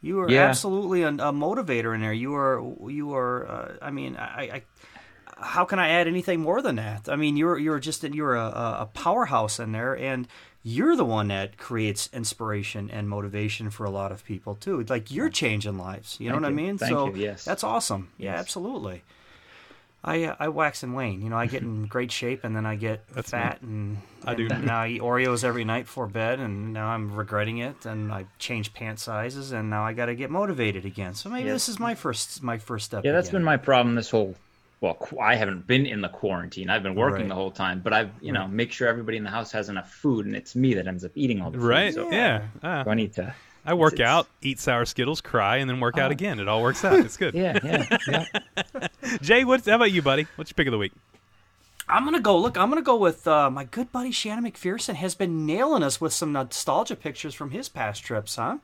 [0.02, 0.44] You are Yeah.
[0.44, 2.14] absolutely a, a motivator in there.
[2.14, 3.48] You are, you are.
[3.48, 4.64] Uh, I mean, I, I,
[5.38, 7.10] how can I add anything more than that?
[7.10, 8.46] I mean, you're you're just you're a,
[8.82, 10.28] a powerhouse in there, and
[10.64, 14.84] you're the one that creates inspiration and motivation for a lot of people too.
[14.90, 16.18] Like you're changing lives.
[16.20, 16.78] You know Thank what I mean?
[16.78, 17.22] Thank so you.
[17.24, 17.46] Yes.
[17.46, 18.10] that's awesome.
[18.18, 18.40] Yeah, Yes.
[18.42, 19.02] absolutely.
[20.08, 21.22] I uh, I wax and wane.
[21.22, 24.36] You know, I get in great shape and then I get That's fat and, I
[24.36, 24.48] do.
[24.48, 28.26] now I eat Oreos every night before bed and now I'm regretting it and I
[28.40, 31.16] change pant sizes and now I got to get motivated again.
[31.16, 31.54] So maybe Yeah.
[31.54, 33.04] this is my first my first step.
[33.04, 33.40] Yeah, that's again.
[33.42, 34.36] been my problem this whole.
[34.82, 36.70] Well, I haven't been in the quarantine.
[36.70, 37.30] I've been working Right.
[37.30, 39.92] the whole time, but I've you know make sure everybody in the house has enough
[39.92, 41.66] food, and it's me that ends up eating all the food.
[41.68, 41.94] right?
[41.94, 42.44] So, Yeah.
[42.62, 42.84] Ah.
[42.84, 43.34] so I need to.
[43.66, 46.40] I work it's- out, eat sour Skittles, cry, and then work out again.
[46.40, 47.00] It all works out.
[47.00, 47.34] It's good.
[47.34, 48.88] Yeah, yeah, yeah.
[49.22, 50.28] Jay, what's, how about you, buddy?
[50.36, 50.94] What's your pick of the week?
[51.88, 52.38] I'm gonna go.
[52.38, 54.96] Look, I'm gonna go with uh, my good buddy Shannon McPherson.
[54.96, 58.58] Has been nailing us with some nostalgia pictures from his past trips, huh?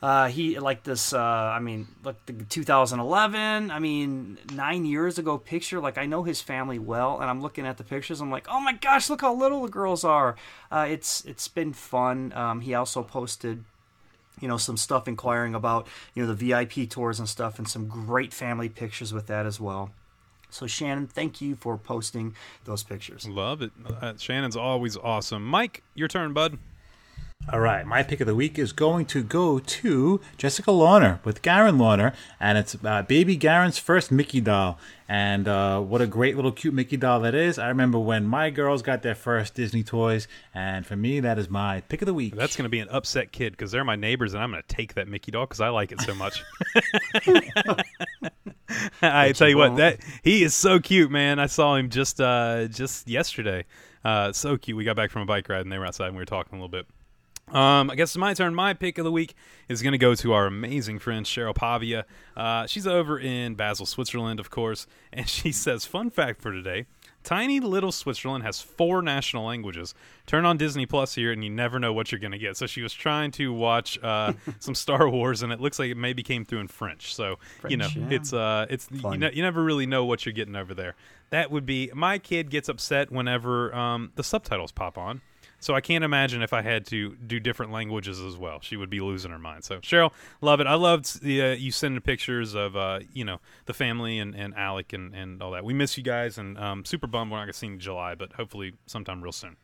[0.00, 1.12] Uh, he like this.
[1.12, 3.70] Uh, I mean, look, the 2011.
[3.70, 5.80] I mean, nine years ago picture.
[5.80, 8.20] Like I know his family well, and I'm looking at the pictures.
[8.20, 10.36] I'm like, oh my gosh, look how little the girls are.
[10.70, 12.32] Uh, it's it's been fun.
[12.34, 13.64] Um, he also posted
[14.40, 17.86] you know some stuff inquiring about you know the VIP tours and stuff and some
[17.88, 19.90] great family pictures with that as well.
[20.50, 23.26] So Shannon, thank you for posting those pictures.
[23.26, 23.72] Love it.
[24.00, 25.44] Uh, Shannon's always awesome.
[25.44, 26.58] Mike, your turn, bud.
[27.52, 31.42] All right, my pick of the week is going to go to Jessica Lawner with
[31.42, 34.78] Garen Lawner, and it's uh, baby Garen's first Mickey doll.
[35.10, 37.58] And uh, what a great little cute Mickey doll that is.
[37.58, 41.50] I remember when my girls got their first Disney toys, and for me, that is
[41.50, 42.34] my pick of the week.
[42.34, 44.74] That's going to be an upset kid because they're my neighbors, and I'm going to
[44.74, 46.42] take that Mickey doll because I like it so much.
[49.02, 51.38] I tell you what, that he is so cute, man.
[51.38, 53.66] I saw him just uh, just yesterday.
[54.02, 54.78] Uh, so cute.
[54.78, 56.58] We got back from a bike ride, and they were outside, and we were talking
[56.58, 56.86] a little bit.
[57.48, 58.54] Um, I guess it's my turn.
[58.54, 59.34] My pick of the week
[59.68, 62.06] is going to go to our amazing friend Cheryl Pavia.
[62.36, 66.86] Uh, she's over in Basel, Switzerland, of course, and she says, "Fun fact for today:
[67.22, 69.94] Tiny little Switzerland has four national languages.
[70.26, 72.66] Turn on Disney Plus here, and you never know what you're going to get." So
[72.66, 76.22] she was trying to watch uh, some Star Wars, and it looks like it maybe
[76.22, 77.14] came through in French.
[77.14, 77.38] So
[77.68, 78.08] you know, yeah.
[78.10, 80.96] it's uh, it's you, know, you never really know what you're getting over there.
[81.30, 85.20] That would be my kid gets upset whenever um, the subtitles pop on.
[85.64, 88.58] So I can't imagine if I had to do different languages as well.
[88.60, 89.64] She would be losing her mind.
[89.64, 90.12] So Cheryl,
[90.42, 90.66] love it.
[90.66, 94.54] I loved the uh, you sending pictures of uh, you know the family and, and
[94.56, 95.64] Alec and, and all that.
[95.64, 98.14] We miss you guys and um, super bummed we're not gonna see you in July,
[98.14, 99.56] but hopefully sometime real soon.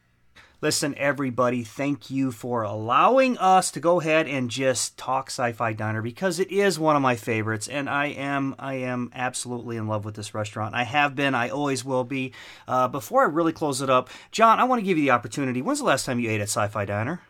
[0.63, 6.03] Listen, everybody, thank you for allowing us to go ahead and just talk Sci-Fi Diner
[6.03, 10.05] because it is one of my favorites, and I am I am absolutely in love
[10.05, 10.75] with this restaurant.
[10.75, 12.35] I have been, I always will be.
[12.69, 15.63] Uh, before I really close it up, John, I want to give you the opportunity.
[15.63, 17.23] When's the last time you ate at Sci-Fi Diner?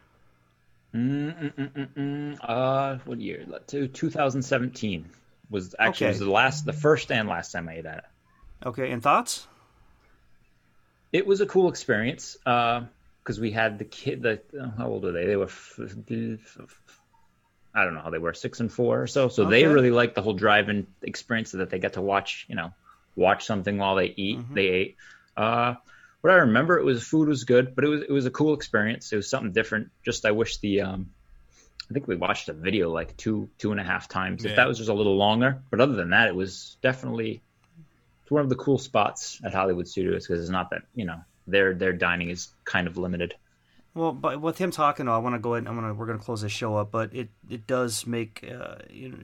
[0.93, 2.37] Mm-mm-mm-mm.
[2.43, 3.47] Uh, what year?
[3.69, 5.09] To 2017
[5.51, 6.11] was actually Okay.
[6.15, 8.05] was the last, the first and last time I ate at it.
[8.67, 9.47] Okay, and thoughts?
[11.13, 12.37] It was a cool experience
[13.31, 14.23] because we had the kid.
[14.23, 15.25] The uh, how old were they?
[15.25, 16.81] They were, f- f-
[17.73, 19.29] I don't know how they were, six and four or so.
[19.29, 22.57] So they really liked the whole drive-in experience so that they got to watch, you
[22.57, 22.73] know,
[23.15, 24.39] watch something while they eat.
[24.39, 24.55] Mm-hmm.
[24.55, 24.97] They ate.
[25.37, 25.75] Uh,
[26.23, 28.53] what I remember, it was food was good, but it was it was a cool
[28.53, 29.13] experience.
[29.13, 29.93] It was something different.
[30.05, 31.11] Just I wish the um,
[31.89, 34.45] I think we watched the video like two two and a half times.
[34.45, 34.51] Yeah.
[34.51, 37.43] If that was just a little longer, but other than that, it was definitely
[38.23, 41.21] it's one of the cool spots at Hollywood Studios because it's not that you know
[41.47, 43.35] their their dining is kind of limited.
[43.93, 45.63] Well, but with him talking, I want to go ahead.
[45.67, 48.77] And I'm gonna we're gonna close this show up, but it it does make uh,
[48.89, 49.17] you know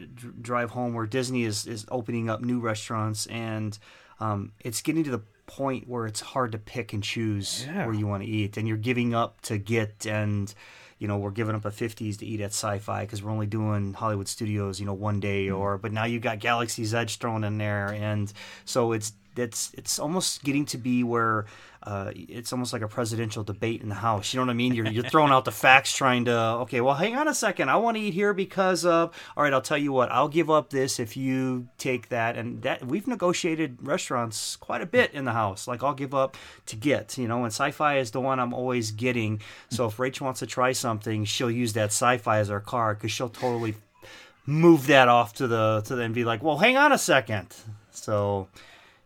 [0.43, 3.79] drive home where Disney is is opening up new restaurants and
[4.19, 7.87] um, it's getting to the point where it's hard to pick and choose Yeah.
[7.87, 10.53] where you want to eat, and you're giving up to get and.
[10.99, 13.93] You know, we're giving up a 50s to eat at Sci-Fi because we're only doing
[13.93, 15.51] Hollywood Studios, you know, one day.
[15.51, 18.33] Or but now you've got Galaxy's Edge thrown in there, and
[18.65, 21.47] so it's it's it's almost getting to be where
[21.83, 24.35] uh, it's almost like a presidential debate in the House.
[24.35, 24.75] You know what I mean?
[24.75, 27.69] You're you're throwing out the facts, trying to okay, well, hang on a second.
[27.69, 29.53] I want to eat here because of all right.
[29.53, 30.11] I'll tell you what.
[30.11, 34.87] I'll give up this if you take that, and that we've negotiated restaurants quite a
[34.87, 35.69] bit in the House.
[35.69, 38.91] Like I'll give up to get, you know, and Sci-Fi is the one I'm always
[38.91, 39.41] getting.
[39.71, 43.13] So if Rachel wants to try something, she'll use that Sci-Fi as her card because
[43.13, 43.77] she'll totally
[44.47, 47.55] move that off to the to the and be like, well, hang on a second.
[47.91, 48.49] So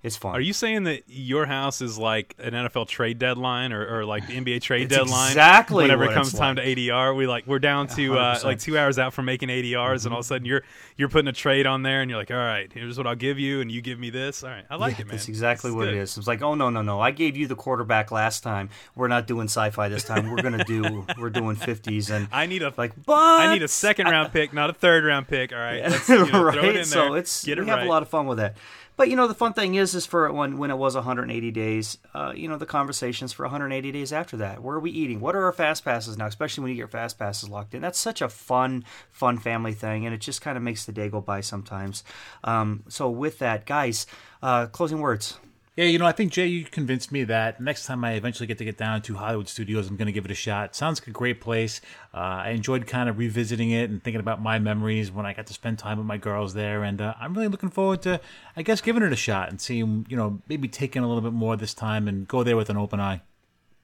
[0.02, 0.34] it's fun.
[0.34, 4.26] Are you saying that your house is like an NFL trade deadline or, or like
[4.26, 5.28] the NBA trade It's deadline?
[5.32, 8.58] exactly Whenever it comes it's time to ADR, we like we're down to uh, like
[8.60, 10.06] two hours out from making ADRs, Mm-hmm.
[10.06, 10.62] and all of a sudden you're
[10.96, 13.38] you're putting a trade on there, and you're like, all right, here's what I'll give
[13.38, 14.42] you, and you give me this.
[14.42, 15.16] All right, I like it, man.
[15.16, 15.94] That's exactly This what good.
[15.94, 16.16] it is.
[16.16, 16.98] It's like, oh no, no, no!
[17.00, 18.70] I gave you the quarterback last time.
[18.94, 20.30] We're not doing sci-fi this time.
[20.30, 23.68] We're gonna do we're doing fifties and I need a like, but I need a
[23.68, 25.52] second round pick, not a third round pick.
[25.52, 26.54] All right, Let's, you know, right.
[26.54, 28.56] throw it in so it's get we it have a lot of fun with that.
[29.00, 31.96] But you know, the fun thing is, is for when when it was 180 days,
[32.12, 34.62] uh, you know, the conversations for 180 days after that.
[34.62, 35.20] Where are we eating?
[35.20, 36.26] What are our fast passes now?
[36.26, 37.80] Especially when you get fast passes locked in.
[37.80, 41.08] That's such a fun, fun family thing, and it just kind of makes the day
[41.08, 42.04] go by sometimes.
[42.44, 44.06] Um, so with that, guys,
[44.42, 45.38] uh, closing words.
[45.76, 48.58] Yeah, you know, I think Jay, you convinced me that next time I eventually get
[48.58, 50.74] to get down to Hollywood Studios, I'm going to give it a shot.
[50.74, 51.80] Sounds like a great place.
[52.12, 55.46] Uh, I enjoyed kind of revisiting it and thinking about my memories when I got
[55.46, 58.20] to spend time with my girls there, and uh, I'm really looking forward to,
[58.56, 61.32] I guess, giving it a shot and seeing, you know, maybe taking a little bit
[61.32, 63.22] more this time and go there with an open eye.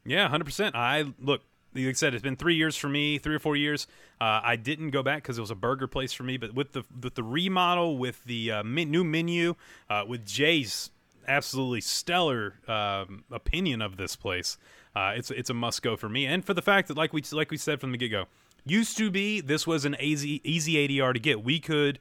[0.05, 0.75] Yeah, hundred percent.
[0.75, 1.43] I look.
[1.75, 3.87] Like I said, it's been three years for me, three or four years.
[4.19, 6.39] Uh, I didn't go back because it was a burger place for me.
[6.39, 9.57] But with the with the remodel, with the uh, new menu,
[9.91, 10.91] uh, with Jay's
[11.29, 14.59] absolutely stellar um, opinion of this place,
[14.95, 16.27] uh, it's it's a must go for me.
[16.27, 18.27] And for the fact that, like we like we said from the get go,
[18.65, 21.43] used to be this was an easy easy ADR to get.
[21.43, 21.99] We could,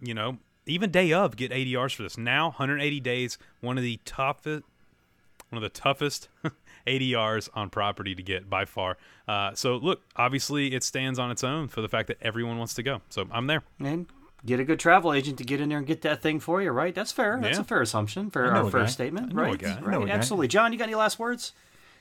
[0.00, 2.18] you know, even day of get ADRs for this.
[2.18, 4.64] Now, 180 days, one of the toughest
[5.50, 6.28] one of the toughest
[6.86, 8.96] ADRs on property to get by far.
[9.28, 12.74] Uh, so look, obviously it stands on its own for the fact that everyone wants
[12.74, 13.00] to go.
[13.08, 13.62] So I'm there.
[13.78, 14.06] and
[14.44, 16.70] get a good travel agent to get in there and get that thing for you,
[16.70, 16.94] right?
[16.94, 17.38] That's fair.
[17.40, 17.62] That's Yeah.
[17.62, 18.86] a fair assumption, fair, I know uh, a fair guy.
[18.86, 19.58] statement, I know a right?
[19.58, 19.68] guy.
[19.76, 20.12] I know Right, a guy.
[20.12, 20.48] absolutely.
[20.48, 21.52] John, you got any last words?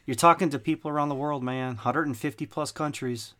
[0.05, 1.75] You're talking to people around the world, man.
[1.75, 3.33] 150 plus countries,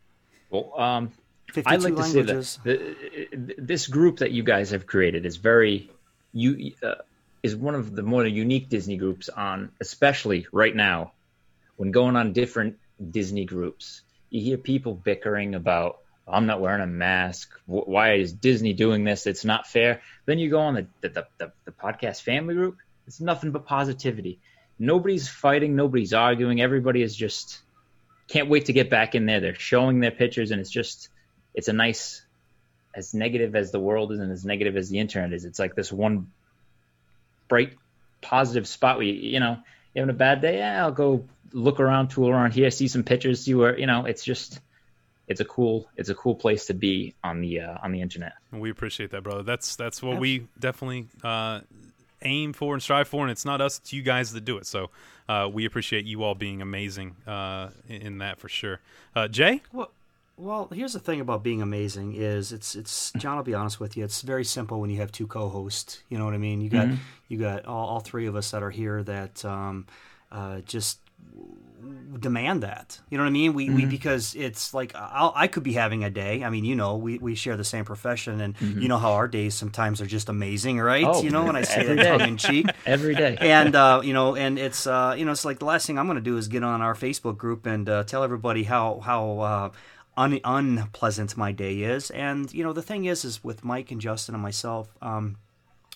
[0.50, 1.12] Well, um,
[1.52, 2.60] 52 I'd like languages.
[2.64, 5.90] to say that the, this group that you guys have created is very
[6.32, 6.96] you uh,
[7.44, 11.12] is one of the more unique Disney groups on, especially right now,
[11.76, 12.78] when going on different
[13.12, 14.02] Disney groups.
[14.30, 17.52] You hear people bickering about, "I'm not wearing a mask.
[17.66, 19.28] Why is Disney doing this?
[19.28, 22.78] It's not fair." Then you go on the the, the, the, podcast family group.
[23.08, 24.40] It's nothing but positivity.
[24.80, 25.76] Nobody's fighting.
[25.76, 26.62] Nobody's arguing.
[26.62, 27.62] Everybody is just
[28.28, 29.40] can't wait to get back in there.
[29.40, 31.10] They're showing their pictures, and it's just
[31.54, 32.24] it's a nice
[32.96, 35.46] as negative as the world is and as negative as the internet is.
[35.46, 36.32] It's like this one
[37.48, 37.74] bright
[38.22, 39.58] positive spot where you, you know
[39.94, 40.58] you're having a bad day.
[40.58, 44.06] Yeah, I'll go look around, tool around here, see some pictures, see where you know.
[44.06, 44.60] It's just
[45.28, 48.34] it's a cool it's a cool place to be on the uh, on the internet.
[48.52, 49.44] We appreciate that, brother.
[49.44, 51.62] That's that's what we definitely uh,
[52.22, 54.66] aim for and strive for, and it's not us; it's you guys that do it.
[54.66, 54.90] So
[55.30, 58.80] uh, we appreciate you all being amazing uh, in, in that for sure.
[59.16, 59.92] Uh, Jay, Well,
[60.36, 63.38] well, here's the thing about being amazing is it's it's John.
[63.38, 64.04] I'll be honest with you.
[64.04, 66.02] It's very simple when you have two co-hosts.
[66.10, 66.60] You know what I mean?
[66.60, 66.88] You got
[67.28, 69.86] you got all, all three of us that are here that um,
[70.32, 71.00] uh, just
[72.20, 73.00] demand that.
[73.10, 73.54] You know what I mean?
[73.54, 73.76] We, Mm-hmm.
[73.76, 76.44] we because it's like I'll, I could be having a day.
[76.44, 79.28] I mean, you know, we, we share the same profession, and you know how our
[79.28, 81.04] days sometimes are just amazing, right?
[81.06, 81.16] Mm-hmm.
[81.18, 82.68] Oh, you know, when I say that tongue in cheek.
[82.86, 83.38] Every day.
[83.40, 86.06] and uh, you know, and it's uh, you know, it's like the last thing I'm
[86.08, 89.40] going to do is get on our Facebook group and uh, tell everybody how how
[89.40, 89.70] uh,
[90.18, 92.10] un- unpleasant my day is.
[92.12, 94.96] And you know, the thing is, is with Mike and Justin and myself.
[95.02, 95.38] Um,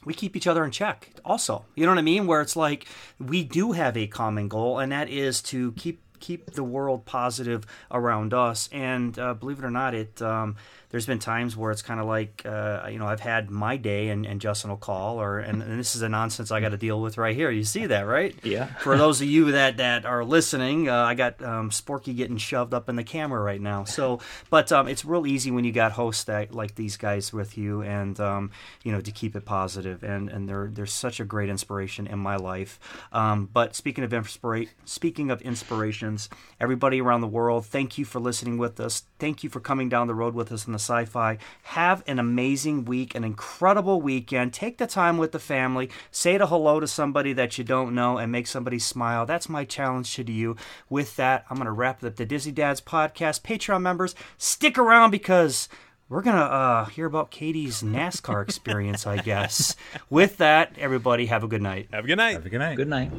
[0.07, 1.65] we keep each other in check also.
[1.75, 2.27] You know what i mean?
[2.27, 2.87] Where it's like
[3.19, 7.65] we do have a common goal and that is to keep keep the world positive
[7.91, 8.69] around us.
[8.71, 10.55] And uh, believe it or not it um,
[10.89, 14.09] there's been times where it's kind of like uh, you know i've had my day
[14.09, 16.77] and, and justin will call or and, and this is a nonsense i got to
[16.77, 17.51] deal with right here.
[17.51, 18.35] You see that right?
[18.43, 18.65] Yeah.
[18.79, 22.73] for those of you that that are listening uh, i got um, sporky getting shoved
[22.73, 23.83] up in the camera right now.
[23.83, 24.19] So
[24.49, 27.81] but um, it's real easy when you got hosts that like these guys with you
[27.81, 28.51] and um,
[28.83, 30.03] you know to keep it positive.
[30.03, 32.79] And and they're they're such a great inspiration in my life.
[33.11, 36.29] Um, but speaking of inspira- speaking of inspirations
[36.59, 40.07] everybody around the world thank you for listening with us thank you for coming down
[40.07, 44.77] the road with us in the sci-fi have an amazing week an incredible weekend take
[44.77, 48.31] the time with the family say a hello to somebody that you don't know and
[48.31, 50.55] make somebody smile that's my challenge to you
[50.89, 55.11] with that i'm going to wrap up the disney dads podcast patreon members stick around
[55.11, 55.67] because
[56.09, 59.75] we're gonna uh, hear about Katie's NASCAR experience, I guess.
[60.09, 61.89] With that, everybody, have a good night.
[61.91, 62.33] Have a good night.
[62.33, 62.77] Have a good night.
[62.77, 63.09] Good night.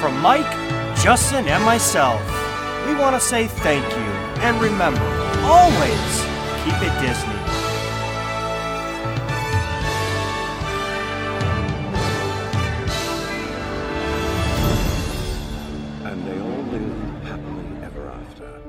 [0.00, 0.50] From Mike,
[0.96, 2.22] Justin, and myself,
[2.88, 4.08] we want to say thank you.
[4.40, 5.04] And remember,
[5.44, 6.12] always
[6.64, 7.34] keep it Disney.
[16.08, 16.62] And they all
[17.24, 18.60] happily ever after.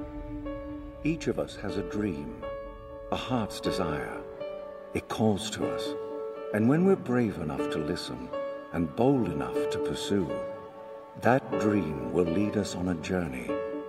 [1.05, 2.43] Each of us has a dream,
[3.13, 4.21] a heart's desire.
[4.93, 5.93] It calls to us.
[6.53, 8.27] And when we're brave enough to listen
[8.73, 10.29] and bold enough to pursue,
[11.21, 13.49] that dream will lead us on a journey